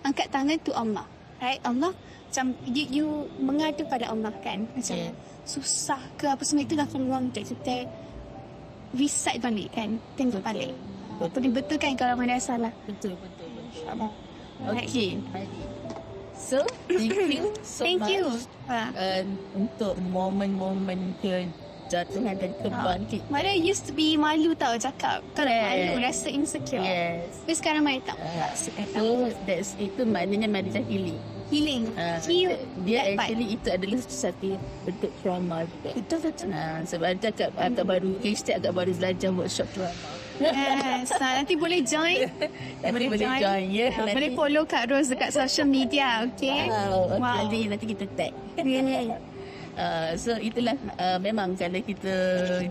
[0.06, 1.06] Angkat tangan to Allah.
[1.42, 1.58] Right?
[1.66, 1.90] Allah,
[2.30, 3.06] macam you, you
[3.42, 4.62] mengadu pada Allah kan?
[4.78, 5.14] Macam Yeah.
[5.42, 7.86] susah ke apa semua itulah peluang untuk kita
[8.94, 9.98] reset balik kan?
[10.14, 10.74] Tengok balik.
[11.16, 12.72] Betul, betul kan kalau mana salah?
[12.84, 14.08] Betul, betul, betul.
[14.62, 14.88] Alright.
[14.88, 15.20] Okay.
[16.36, 18.12] So, thank you so Thank much.
[18.12, 18.24] you.
[18.68, 18.82] Ha.
[18.92, 19.22] Uh,
[19.56, 23.22] untuk momen-momen kejatuhan dan kebangkit.
[23.32, 25.24] Mara used to be malu tau cakap.
[25.32, 25.92] Kalau Yeah.
[25.96, 26.84] malu rasa insecure.
[26.84, 27.40] Yes.
[27.42, 28.16] Tapi sekarang Mara tak.
[28.20, 29.06] Uh, itu,
[29.48, 31.16] that's, itu maknanya Mari Jahili.
[31.46, 31.86] Healing.
[31.94, 33.30] Ah, Heal dia that part.
[33.30, 34.48] actually itu adalah satu
[34.82, 35.90] bentuk trauma juga.
[35.94, 36.46] Betul betul.
[36.50, 39.94] Nah, sebab dia agak, agak baru, kita agak baru belajar workshop trauma.
[40.36, 41.08] Yes.
[41.16, 42.28] Nah, nanti boleh join.
[42.84, 43.88] Nanti boleh join, ya.
[43.96, 46.28] Ah, Boleh follow Kak Ros dekat social media.
[46.32, 46.68] Okay.
[46.68, 47.20] Wow, okay.
[47.20, 47.36] Wow.
[47.40, 48.32] Nanti, nanti kita tag.
[48.66, 49.20] Yeah.
[49.76, 52.16] Uh, so itulah uh, memang kalau kita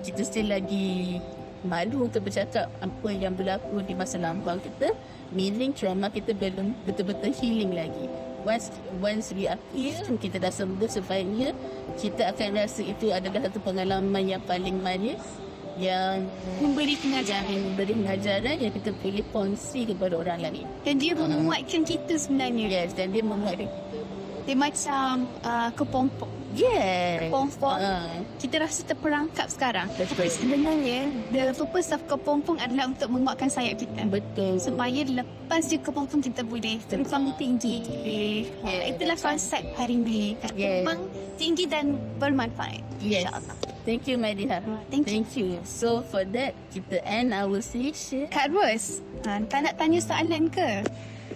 [0.01, 1.21] kita still lagi
[1.61, 4.89] malu untuk bercakap apa yang berlaku di masa lampau kita
[5.29, 8.09] meaning trauma kita belum betul-betul healing lagi
[8.41, 11.53] once once we are healed kita dah sembuh sebaiknya
[12.01, 15.21] kita akan rasa itu adalah satu pengalaman yang paling manis
[15.77, 16.23] yang
[16.57, 17.51] Memberi pengajaran.
[17.65, 21.27] memberi pengajaran yang kita boleh kongsi kepada orang lain Dan dia Hmm.
[21.29, 22.65] menguatkan kita sebenarnya.
[22.65, 23.59] yes dan dia memuat
[24.45, 26.29] Dia macam uh, kepompong.
[26.53, 27.75] yes Kepompong.
[27.75, 28.05] Ah,
[28.37, 29.89] Kita rasa terperangkap sekarang.
[29.89, 34.05] Tapi sebenarnya, the purpose of kepompong adalah untuk menguatkan sayap kita.
[34.05, 37.89] betul Supaya lepas je kepompong kita boleh terbang tinggi.
[38.61, 40.37] Yeah, Itulah konsep hari ini.
[40.53, 40.85] Yeah.
[40.85, 40.99] Terbang
[41.35, 42.85] tinggi dan bermanfaat.
[43.01, 43.25] Yes.
[43.25, 43.74] InsyaAllah.
[43.85, 44.65] Thank you, Madiha.
[44.89, 45.13] Thank you.
[45.13, 45.49] Thank you.
[45.61, 48.25] So for that, kita end our session.
[48.33, 50.81] Kak Ros, ha, tak nak tanya soalan ke?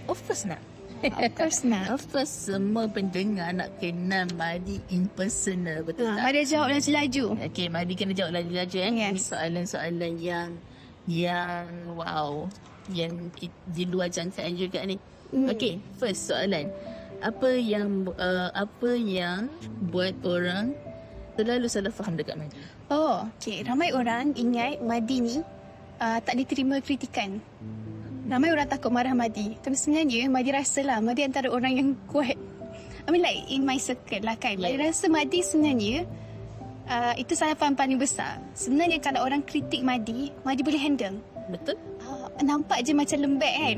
[0.10, 0.58] Of course nak.
[1.00, 1.86] Of course nak.
[1.94, 5.86] Of course, semua pendengar nak kenal Madi in personal.
[5.86, 6.24] Betul Ha, tak?
[6.26, 7.26] Mari jawab laju-laju.
[7.54, 8.92] Okay, Madi kena jawab lagi-lagi eh.
[8.98, 9.14] Yes.
[9.14, 10.50] Ini Soalan-soalan yang
[11.08, 12.50] yang wow.
[12.90, 13.32] Yang
[13.70, 14.98] di luar jangkaan juga ni.
[15.30, 15.48] Hmm.
[15.54, 16.74] Okay, first soalan.
[17.22, 19.54] Apa yang uh, apa yang
[19.94, 20.74] buat orang
[21.40, 22.60] terlalu salah faham dekat Madi?
[22.92, 23.64] Oh, okay.
[23.64, 25.36] Ramai orang ingat Madi ni
[26.04, 27.40] uh, tak diterima kritikan.
[28.28, 29.56] Ramai orang takut marah Madi.
[29.64, 32.36] Tapi sebenarnya Madi rasa lah Madi antara orang yang kuat.
[33.08, 34.60] I mean like in my circle lah kan.
[34.60, 34.92] Madi Yeah.
[34.92, 36.04] rasa Madi sebenarnya
[36.92, 38.44] uh, itu salah faham paling besar.
[38.54, 41.18] Sebenarnya kalau orang kritik Madi, Madi boleh handle.
[41.50, 41.80] Betul?
[42.40, 43.78] Nampak je macam lembek kan.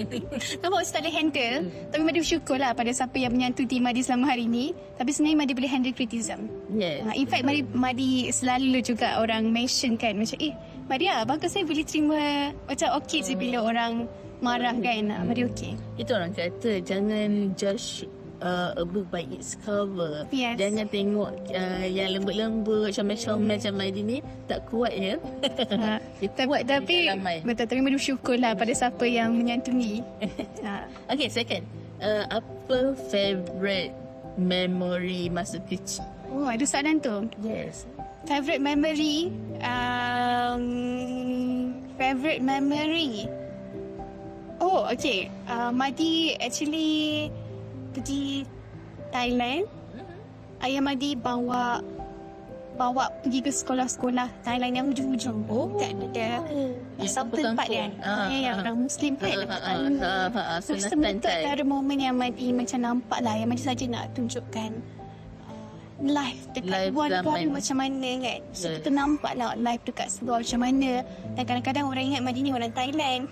[0.62, 1.56] nampak macam tak boleh handle.
[1.94, 4.74] Tapi Madi bersyukur lah pada siapa yang menyantuti Madi selama hari ni.
[4.98, 6.50] Tapi sebenarnya Madi boleh handle criticism.
[6.74, 7.06] Yes.
[7.06, 10.18] Uh, in fact, Madi, Madi selalu juga orang mention kan.
[10.18, 10.54] Macam, eh,
[10.90, 14.10] Maria, bagus saya boleh terima macam okey je bila orang
[14.42, 15.02] marah kan.
[15.08, 15.72] Uh, Madi okey.
[15.94, 18.10] Itu orang kata jangan judge
[18.42, 20.26] uh, a book by its cover.
[20.34, 20.58] Yes.
[20.58, 24.18] Jangan tengok uh, yang lembut-lembut comel-comel macam Maidi ni
[24.50, 25.16] tak kuat ya.
[26.20, 26.96] Dia tapi, kuat tapi
[27.46, 30.02] betul, tapi Madi bersyukur lah pada siapa yang menyantuni.
[30.66, 30.84] uh,
[31.14, 31.62] Okay, second.
[32.02, 33.94] Uh, apa favorite
[34.34, 36.02] memory masa kecil?
[36.32, 37.28] oh, ada soalan tu.
[37.44, 37.86] Yes.
[38.24, 39.28] Favorite memory?
[39.60, 40.64] Um,
[42.00, 43.28] favorite memory?
[44.62, 45.26] Oh, okay.
[45.50, 47.28] Uh, Madi actually
[47.92, 48.48] pergi
[49.08, 49.64] Thailand.
[50.62, 51.82] Ayah Madi bawa
[52.72, 55.44] bawa pergi ke sekolah-sekolah Thailand yang hujung-hujung.
[55.44, 55.76] Oh.
[55.76, 56.40] Kan ada
[57.04, 57.44] satu kampung-kampung.
[57.52, 57.90] tempat kan.
[58.00, 58.62] Ah, Ah, yang ah.
[58.64, 59.36] orang Muslim kan.
[60.62, 61.52] So, Sunatan sebenarnya Thai.
[61.52, 63.34] ada momen yang Madi macam nampak lah.
[63.36, 64.70] Yang Madi saja nak tunjukkan
[65.44, 68.40] uh, live dekat Live luar negara macam mana kan.
[68.50, 68.74] So, Yeah.
[68.80, 70.92] kita nampak lah live dekat luar macam mana.
[71.36, 73.22] Dan kadang-kadang orang ingat Madi ni orang Thailand.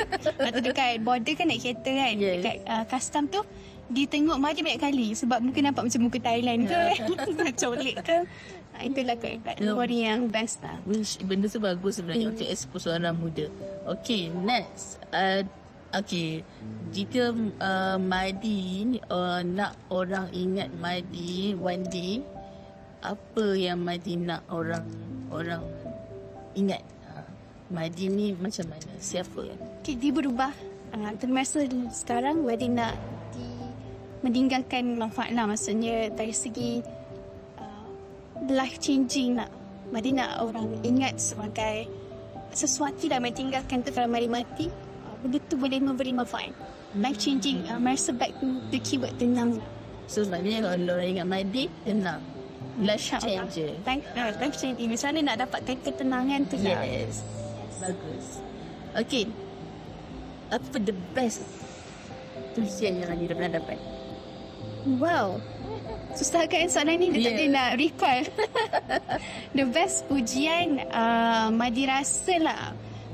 [0.58, 2.14] Tu dekat border kan naik kereta kan.
[2.18, 2.34] Yes.
[2.42, 3.40] Dekat uh, custom tu.
[3.88, 5.08] Dia tengok Madi banyak kali.
[5.16, 6.80] Sebab mungkin nampak macam muka Thailand ke.
[7.64, 8.16] Colik ke.
[8.76, 9.74] Uh, itulah kat, kat Yeah.
[9.88, 10.76] yang best lah.
[11.24, 12.34] Benda tu bagus sebenarnya Hmm.
[12.36, 13.48] untuk expose orang muda.
[13.88, 15.00] Okay, next.
[15.10, 15.42] Uh,
[15.90, 16.44] okay,
[16.92, 22.20] jika uh, Madi uh, nak orang ingat Madi one day,
[23.00, 24.84] apa yang Madi nak orang
[25.32, 25.64] orang
[26.54, 26.84] ingat?
[27.08, 27.24] Uh,
[27.72, 28.90] Madi ni macam mana?
[29.00, 29.48] Siapa?
[29.82, 30.52] Okay, dia berubah.
[30.92, 32.94] Uh, termasa sekarang Madi nak
[34.22, 35.46] meninggalkan manfaat lah.
[35.46, 36.82] Maksudnya dari segi
[37.58, 37.86] uh,
[38.50, 39.50] life changing nak.
[39.88, 41.88] Madi nak orang ingat sebagai
[42.52, 44.66] sesuatu dah Madi tinggalkan tu kalau Madi mati.
[45.06, 46.52] Uh, benda tu boleh memberi manfaat.
[46.96, 47.64] Life changing.
[47.68, 49.60] Uh, merasa back to the keyword tenang.
[50.08, 52.20] So maknanya kalau orang ingat Madi, tenang.
[52.78, 53.74] Life changer.
[53.82, 54.88] Life, uh, life changing.
[54.88, 56.80] Macam mana nak dapatkan ketenangan tu lah.
[56.86, 57.26] Yes.
[57.82, 58.26] Bagus.
[58.94, 59.26] Okay.
[60.48, 61.44] Apa the best
[62.56, 63.97] tujuan yang Adi pernah dapat?
[64.86, 65.42] Wow.
[66.14, 67.34] Susah kan soalan ni Dia tak Yeah.
[67.34, 68.20] boleh nak recall
[69.56, 72.62] The best pujian uh, Madi rasa lah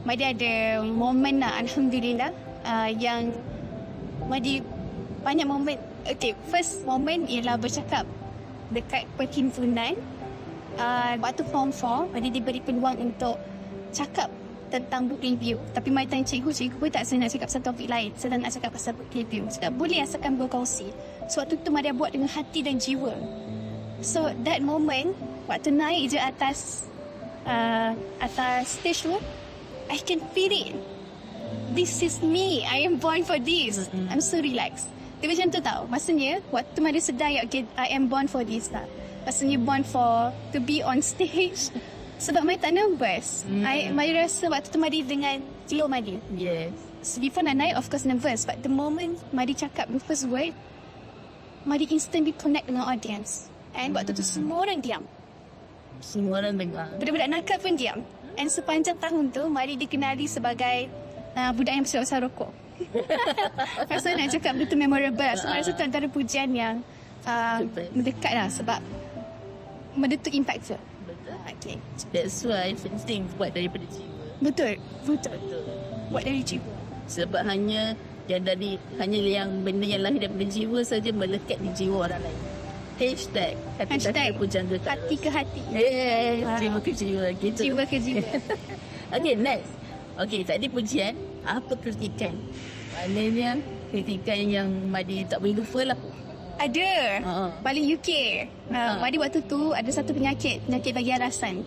[0.05, 2.31] Madi ada momen lah Alhamdulillah
[2.65, 3.35] uh, Yang
[4.29, 4.61] Madi
[5.25, 8.05] Banyak momen Okay first moment Ialah bercakap
[8.71, 9.97] Dekat perhimpunan
[10.77, 13.41] uh, Waktu form 4 Madi diberi peluang untuk
[13.91, 14.29] Cakap
[14.71, 17.89] tentang book review Tapi Madi tanya cikgu Cikgu pun tak saya nak cakap pasal topik
[17.89, 18.11] lain.
[18.17, 20.89] Saya nak cakap pasal book review Cakap boleh asalkan berkongsi.
[21.29, 23.15] So waktu tu Madi buat dengan hati dan jiwa.
[24.01, 26.89] So that moment Waktu naik je atas
[27.45, 29.17] uh, Atas stage tu
[29.91, 30.73] I can feel it.
[31.77, 32.65] This is me.
[32.65, 33.89] I am born for this.
[33.89, 34.09] Mm-mm.
[34.09, 34.89] I'm so relaxed.
[35.21, 35.81] Dia macam tu tau.
[35.89, 38.85] Maksudnya, waktu Madi sedar, okay, I am born for this lah.
[39.25, 41.73] Maksudnya born for to be on stage.
[42.19, 43.43] Sebab Madi tak nervous.
[43.45, 43.65] Hmm.
[43.67, 46.17] I, Madi rasa waktu tu Madi dengan flow Madi.
[46.35, 46.73] Yes.
[47.05, 48.47] So before nak naik, of course nervous.
[48.47, 50.55] But the moment Madi cakap the first word,
[51.67, 53.51] Madi instantly connect dengan audience.
[53.75, 55.03] And waktu tu semua orang diam.
[55.99, 56.95] Semua orang dengar.
[57.01, 57.99] Budak-budak nakal pun diam.
[58.35, 60.91] And sepanjang tahun tu, Madi dikenali sebagai
[61.35, 62.51] uh, budak yang besar-besar rokok.
[63.91, 65.35] Rasa nak cakap betul memorable.
[65.39, 66.83] So, rasa tu antara pujian yang
[67.23, 67.63] uh,
[67.95, 68.83] mendekat lah sebab
[69.95, 70.79] benda tu impactful.
[71.45, 71.77] Okay.
[72.11, 74.25] That's why penting buat daripada jiwa.
[74.41, 74.81] Betul.
[75.05, 75.37] Betul.
[75.37, 75.63] Betul.
[76.09, 76.73] Buat dari jiwa.
[77.05, 77.93] Sebab hanya
[78.25, 82.41] yang dari hanya yang benda yang lahir daripada jiwa saja melekat di jiwa orang lain.
[82.95, 85.63] Hashtag hati Hashtag hati pujangga Hati ke hati.
[85.75, 86.57] Eh, Ah.
[86.57, 87.61] jiwa ke jiwa gitu.
[87.61, 88.25] Jiwa ke jiwa.
[89.15, 89.71] Okay, next.
[90.17, 91.15] Okay, tadi pujian.
[91.45, 92.35] Apa kritikan?
[92.97, 95.99] Maknanya kritikan yang Madi tak boleh lupa lah.
[96.59, 96.91] Ada.
[97.23, 97.33] Ha.
[97.63, 98.11] Balik UK.
[98.71, 98.99] Uh.
[99.03, 100.65] Madi waktu tu ada satu penyakit.
[100.67, 101.65] Penyakit bagi alasan.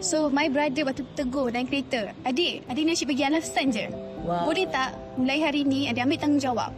[0.00, 2.16] So, my brother waktu tu tegur dalam kereta.
[2.24, 3.86] Adik, adik ni asyik bagi alasan je.
[4.24, 4.48] Wow.
[4.48, 6.72] Boleh tak mulai hari ni adik ambil tanggungjawab.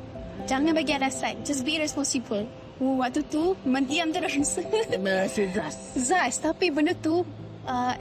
[0.51, 1.39] Jangan bagi alasan.
[1.47, 2.43] Just be responsible.
[2.83, 4.59] Oh, waktu tu memang diam terus.
[5.07, 5.77] Merasa zas.
[5.95, 7.23] Zaz, tapi benda tu
[7.71, 7.95] uh,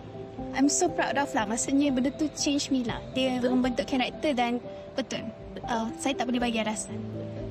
[0.58, 1.46] I'm so proud of lah.
[1.46, 2.98] Maksudnya benda tu change me lah.
[3.14, 4.58] Dia membentuk karakter dan
[4.98, 5.22] betul.
[5.70, 6.98] Uh, saya tak boleh bagi alasan.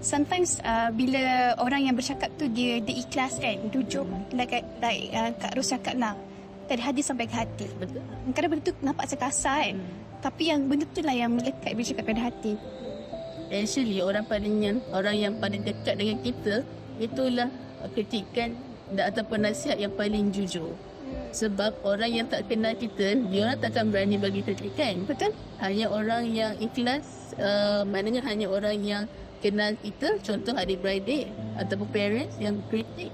[0.01, 5.29] Sometimes uh, bila orang yang bercakap tu dia dia ikhlas kan, jujur like, like uh,
[5.37, 6.17] Kak Ros cakap lah.
[6.73, 7.67] Dari hati sampai ke hati.
[7.77, 8.01] Betul.
[8.33, 9.77] Kadang benda tu nampak macam kasar kan.
[10.25, 12.53] Tapi yang benda tu lah yang melekat bila cakap pada hati.
[13.51, 16.63] Actually, orang paling orang yang paling dekat dengan kita
[17.03, 17.51] itulah
[17.93, 18.55] kritikan
[18.95, 20.71] dan ataupun nasihat yang paling jujur.
[21.35, 25.03] Sebab orang yang tak kenal kita, dia orang takkan berani bagi kritikan.
[25.03, 25.35] Betul?
[25.59, 29.03] Hanya orang yang ikhlas, uh, maknanya hanya orang yang
[29.41, 33.11] kenal kita, contoh adik-beradik ataupun parents yang kritik.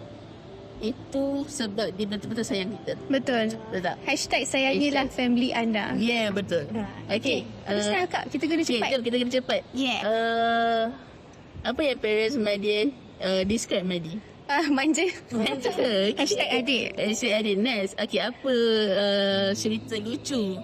[0.76, 3.00] Itu sebab dia betul-betul sayang kita.
[3.08, 3.56] Betul.
[3.72, 3.96] Betul tak?
[4.04, 5.96] Hashtag sayangilah family anda.
[5.96, 6.68] Yeah, betul.
[7.08, 7.48] Okay.
[7.64, 8.88] Uh, Uh, Terus kak, kita kena okay, cepat.
[8.92, 9.60] jom kita kena cepat.
[9.72, 10.00] Yeah.
[10.04, 10.82] Uh,
[11.64, 12.92] apa yang parents Madi
[13.24, 14.20] uh, describe Madi?
[14.46, 15.02] Ah, manja.
[15.32, 15.70] Manja.
[15.74, 16.14] Okay.
[16.14, 16.86] Hashtag adik.
[16.94, 17.56] Hashtag adik.
[17.58, 17.92] Next.
[17.98, 18.54] Okay, apa
[18.94, 20.60] uh, cerita lucu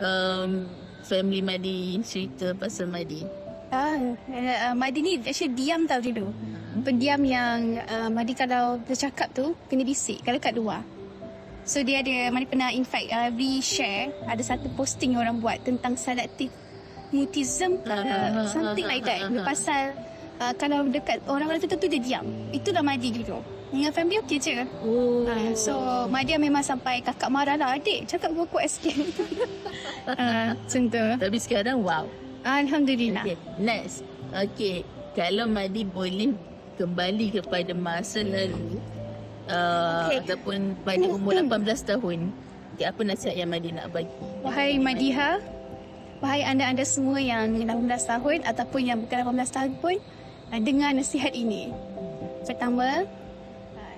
[0.00, 0.64] um,
[1.04, 3.45] family Madi cerita pasal Madi?
[3.76, 6.32] Ah, uh, Madi ni actually diam tau dulu.
[6.80, 10.80] Pendiam yang uh, Madi kalau bercakap tu kena bisik kalau kat luar.
[11.68, 15.60] So dia ada Madi pernah in fact uh, re-share ada satu posting yang orang buat
[15.60, 16.48] tentang selective
[17.12, 19.28] mutism uh, something like that.
[19.44, 19.92] Pasal
[20.40, 22.24] uh, kalau dekat orang orang tertentu dia diam.
[22.56, 23.44] Itulah Madi dulu.
[23.66, 24.64] Dengan family okey je.
[24.80, 25.28] Oh.
[25.28, 25.74] Uh, so
[26.08, 28.94] Madia memang sampai kakak marah lah Adik cakap pokok sikit
[30.06, 32.06] uh, Macam tu Tapi sekarang wow.
[32.46, 34.06] Alhamdulillah Okay, next.
[34.30, 34.86] Okay,
[35.18, 36.30] kalau Madi boleh
[36.78, 38.78] kembali kepada masa lalu
[39.50, 40.22] uh, Okay.
[40.22, 42.30] ataupun pada umur 18 tahun,
[42.76, 44.12] okay, apa nasihat yang Madi nak bagi?
[44.46, 45.42] Wahai Madiha
[46.22, 49.96] Wahai anda-anda semua yang 18 tahun Ataupun yang bukan 18 tahun pun
[50.48, 51.68] uh, Dengar nasihat ini
[52.48, 53.04] Pertama
[53.76, 53.96] uh,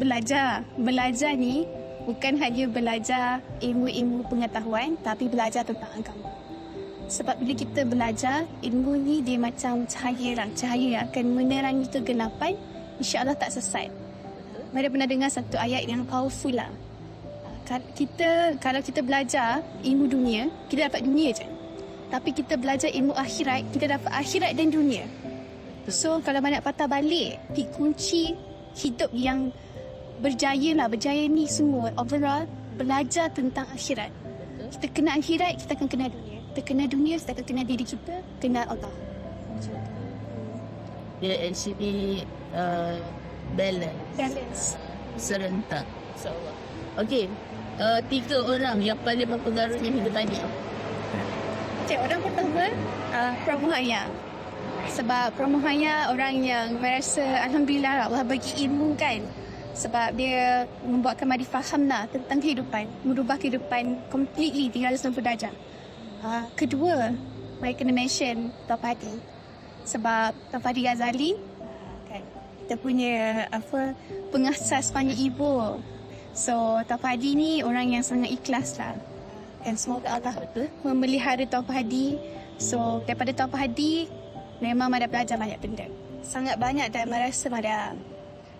[0.00, 1.68] Belajar Belajar ni
[2.08, 6.43] Bukan hanya belajar ilmu-ilmu pengetahuan Tapi belajar tentang agama
[7.04, 12.56] Sebab bila kita belajar Ilmu ni dia macam cahaya lah Cahaya yang akan menerangi kegelapan
[12.96, 13.92] InsyaAllah tak sesat
[14.72, 16.72] Mereka pernah dengar satu ayat yang powerful lah
[17.96, 21.48] kita kalau kita belajar ilmu dunia, kita dapat dunia je.
[22.12, 25.08] Tapi kita belajar ilmu akhirat, kita dapat akhirat dan dunia.
[25.88, 28.36] So kalau banyak patah balik, di kunci
[28.76, 29.48] hidup yang
[30.20, 32.44] berjaya lah, berjaya ni semua overall
[32.76, 34.12] belajar tentang akhirat.
[34.76, 36.33] Kita kenal akhirat, kita akan kenal dunia.
[36.54, 38.94] Kita kenal dunia, kita akan kenal diri kita, kenal Allah.
[41.18, 42.22] Dia actually
[42.54, 42.94] uh,
[43.58, 44.62] balance, Balance.
[45.18, 45.82] serentak.
[46.14, 46.54] InsyaAllah.
[47.02, 47.26] Okay,
[47.82, 50.38] uh, tiga orang yang paling mempengaruhi hidup Madi.
[51.82, 52.70] Okay, orang pertama
[53.10, 54.06] uh, Pramuhaya.
[54.94, 59.26] Sebab Pramuhaya orang yang merasa Alhamdulillah Allah bagi ilmu kan.
[59.74, 62.86] Sebab dia membuatkan Madi faham lah tentang kehidupan.
[63.02, 65.54] Merubah kehidupan completely 360 darjah.
[66.24, 67.12] Uh, kedua,
[67.60, 69.12] Mari kena mention Tuan Fahdi.
[69.84, 71.36] Sebab Tuan Fahdi Ghazali
[72.08, 72.24] kan,
[72.64, 73.92] kita punya apa
[74.32, 75.76] pengasas panggil ibu.
[76.32, 78.96] So Tuan Fahdi ni orang yang sangat ikhlas lah.
[79.64, 80.32] Dan semoga Allah
[80.80, 82.16] memelihara Tuan Fahdi.
[82.56, 84.08] So, daripada Tuan Fahdi,
[84.60, 85.88] memang Mada belajar banyak benda.
[86.24, 87.96] Sangat banyak dan Mada rasa Mada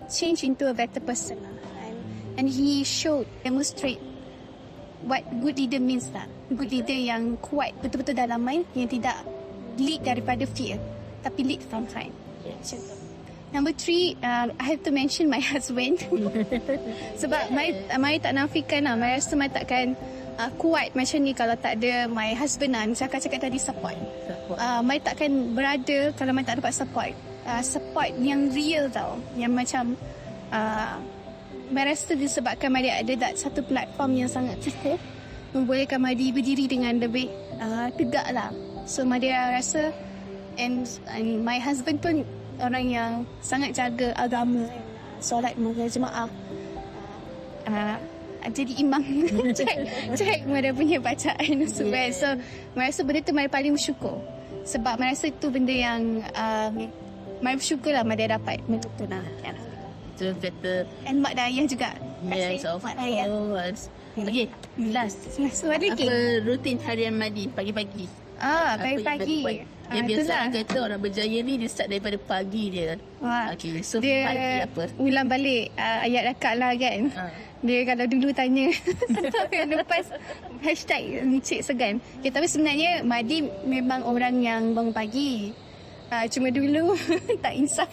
[0.09, 1.37] change into a better person.
[1.41, 1.53] lah.
[1.85, 1.97] And,
[2.41, 4.01] and he showed, demonstrate
[5.05, 6.25] what good leader means lah.
[6.51, 9.21] Good leader yang kuat betul-betul dalam mind, yang tidak
[9.77, 10.81] lead daripada fear,
[11.21, 11.85] tapi lead from.
[11.85, 12.95] Macam tu.
[13.55, 16.03] Number three, uh, I have to mention my husband.
[17.21, 18.99] Sebab Mai, Mai tak nafikan lah.
[18.99, 19.95] Mai rasa Mai takkan
[20.35, 22.83] uh, kuat macam ni kalau tak ada my husband lah.
[22.83, 23.95] Macam cakap tadi support.
[24.51, 27.15] Uh, Mai takkan berada kalau Mai tak dapat support.
[27.47, 29.15] Uh, support yang real tau.
[29.39, 29.83] Yang macam
[30.51, 30.99] uh,
[31.73, 35.01] Mai rasa disebabkan Mai ada that satu platform yang sangat cukup
[35.55, 38.51] membolehkan Madi berdiri dengan lebih uh, tegak lah.
[38.85, 39.89] So Madi rasa
[40.59, 42.27] and, and my husband pun
[42.59, 43.11] orang yang
[43.43, 44.67] sangat jaga agama
[45.19, 46.29] solat mengajar jemaah
[47.67, 47.97] uh,
[48.45, 49.01] jadi imam
[49.57, 49.77] cek
[50.13, 52.13] cek mereka punya bacaan semua yeah.
[52.13, 52.27] so
[52.77, 54.21] merasa benda tu mereka paling bersyukur
[54.65, 56.73] sebab merasa itu benda yang um,
[57.41, 59.64] mereka bersyukur lah mereka dapat benda tu lah yeah.
[60.15, 61.89] Itu kata and mak dan ayah juga
[62.23, 63.83] Yes, of mak dan ayah course.
[64.15, 64.47] Okay,
[64.79, 65.19] last.
[65.51, 68.07] so lagi Apa rutin harian Madi pagi-pagi?
[68.35, 69.55] ah pagi-pagi buat?
[69.85, 72.95] Yang Ah, biasa orang kata orang berjaya ni dia start daripada pagi dia.
[73.19, 73.51] Wah.
[73.53, 74.83] Okay, so dia pagi apa?
[74.97, 77.11] ulang balik uh, ayat rakak lah kan.
[77.13, 77.29] Ah.
[77.59, 78.65] Dia kalau dulu tanya
[79.53, 80.05] yang lepas
[80.61, 81.03] hashtag
[81.37, 81.95] Cik Segan.
[82.17, 85.51] Okay, tapi sebenarnya Madi memang orang yang bangun pagi.
[86.05, 86.93] Uh, cuma dulu
[87.43, 87.89] tak insaf.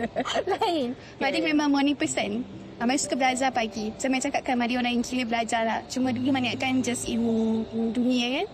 [0.58, 0.98] Lain.
[1.22, 1.46] Madi Okay.
[1.54, 2.42] memang morning person.
[2.82, 3.94] Uh, Madi suka belajar pagi.
[3.98, 5.80] Saya macam cakap kan Madi orang yang kira belajar lah.
[5.86, 7.62] Cuma dulu Madi kan just ilmu,
[7.94, 8.46] dunia kan.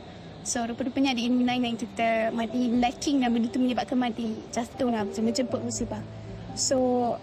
[0.44, 4.88] So rupa-rupanya ada ilmu lain yang kita Madi lacking dan benda tu menyebabkan Madi jatuh
[4.92, 6.00] lah macam menjemput musibah.
[6.58, 6.76] So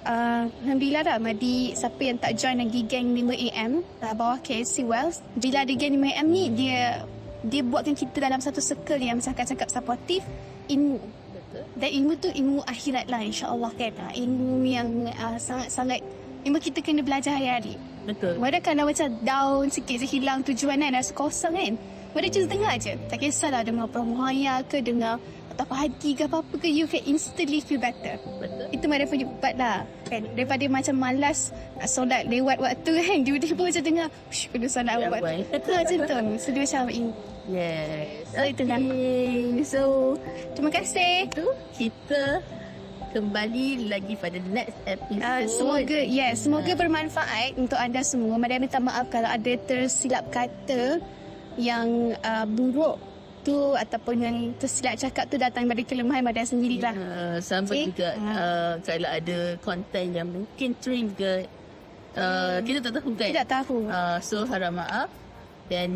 [0.08, 5.20] uh, Alhamdulillah dah Madi siapa yang tak join lagi gang 5am uh, bawah KSC Wells
[5.36, 7.04] bila ada gang 5am ni dia
[7.46, 10.24] dia buatkan kita dalam satu circle yang cakap-cakap supportive
[10.72, 11.04] ilmu
[11.54, 16.04] dan ilmu tu ilmu akhirat lah insyaAllah kan uh, ilmu yang uh, sangat-sangat
[16.44, 18.38] ilmu kita kena belajar hari-hari Betul.
[18.38, 21.74] Wadah kalau macam down sikit hilang tujuan kan rasa kosong kan.
[22.14, 22.94] Wadah just dengar je.
[23.10, 25.18] Tak kisahlah dengar permuhaya ke dengar
[25.56, 28.20] apa hati ke apa-apa ke you can instantly feel better.
[28.38, 28.68] Betul.
[28.70, 30.22] Itu mana punya ubat lah kan.
[30.34, 33.18] Daripada macam malas nak solat lewat waktu kan.
[33.22, 35.22] Tiba-tiba macam dengar Shh, kena solat Ya, buat.
[35.24, 35.46] baik.
[35.50, 36.18] Itu macam tu.
[36.38, 37.12] So dia macam ini.
[37.46, 38.08] Yes.
[38.28, 38.80] So itu lah.
[38.82, 39.38] Okay.
[39.62, 39.82] So,
[40.54, 41.14] Terima kasih.
[41.30, 41.46] tu
[41.78, 42.24] kita
[43.12, 45.24] kembali lagi pada next episode.
[45.24, 48.36] Uh, semoga yes, semoga bermanfaat untuk anda semua.
[48.36, 51.00] Madam minta maaf kalau ada tersilap kata
[51.56, 53.00] yang uh, buruk
[53.46, 56.92] tu ataupun yang tersilap cakap tu datang dari kelemahan madam sendirilah.
[56.92, 57.94] Uh, sama Okay.
[57.94, 58.34] juga Ah.
[58.34, 60.70] uh, kalau ada konten yang mungkin
[61.14, 61.32] ke
[62.18, 63.30] uh, kita tak tahu kan.
[63.30, 63.78] Tidak tahu.
[63.86, 65.08] Uh, so harap maaf
[65.66, 65.90] dan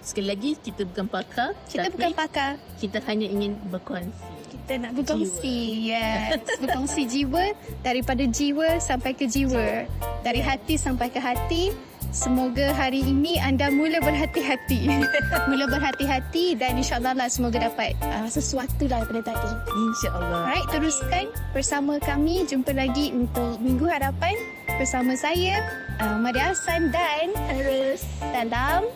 [0.00, 2.52] sekali lagi kita bukan pakar Kita bukan pakar.
[2.76, 4.28] kita hanya ingin berkongsi.
[4.50, 5.58] Kita nak berkongsi.
[5.88, 6.40] Yes.
[6.62, 7.44] berkongsi jiwa
[7.80, 9.84] daripada jiwa sampai ke jiwa.
[10.20, 11.72] Dari hati sampai ke hati.
[12.10, 14.90] Semoga hari ini anda mula berhati-hati.
[15.50, 19.50] mula berhati-hati dan insyaAllah lah semoga dapat uh, sesuatu lah daripada tadi.
[19.70, 20.42] InsyaAllah.
[20.50, 22.42] Alright, teruskan bersama kami.
[22.50, 24.34] Jumpa lagi untuk Minggu Harapan
[24.74, 25.62] bersama saya,
[26.02, 28.02] uh, Madia Hassan dan Harus.
[28.34, 28.90] dalam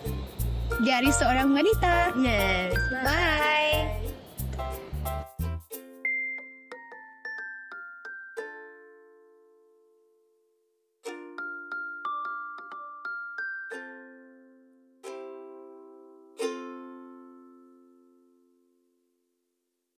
[0.83, 2.19] Diari Seorang Wanita.
[2.19, 2.75] Yes.
[3.07, 4.04] Bye.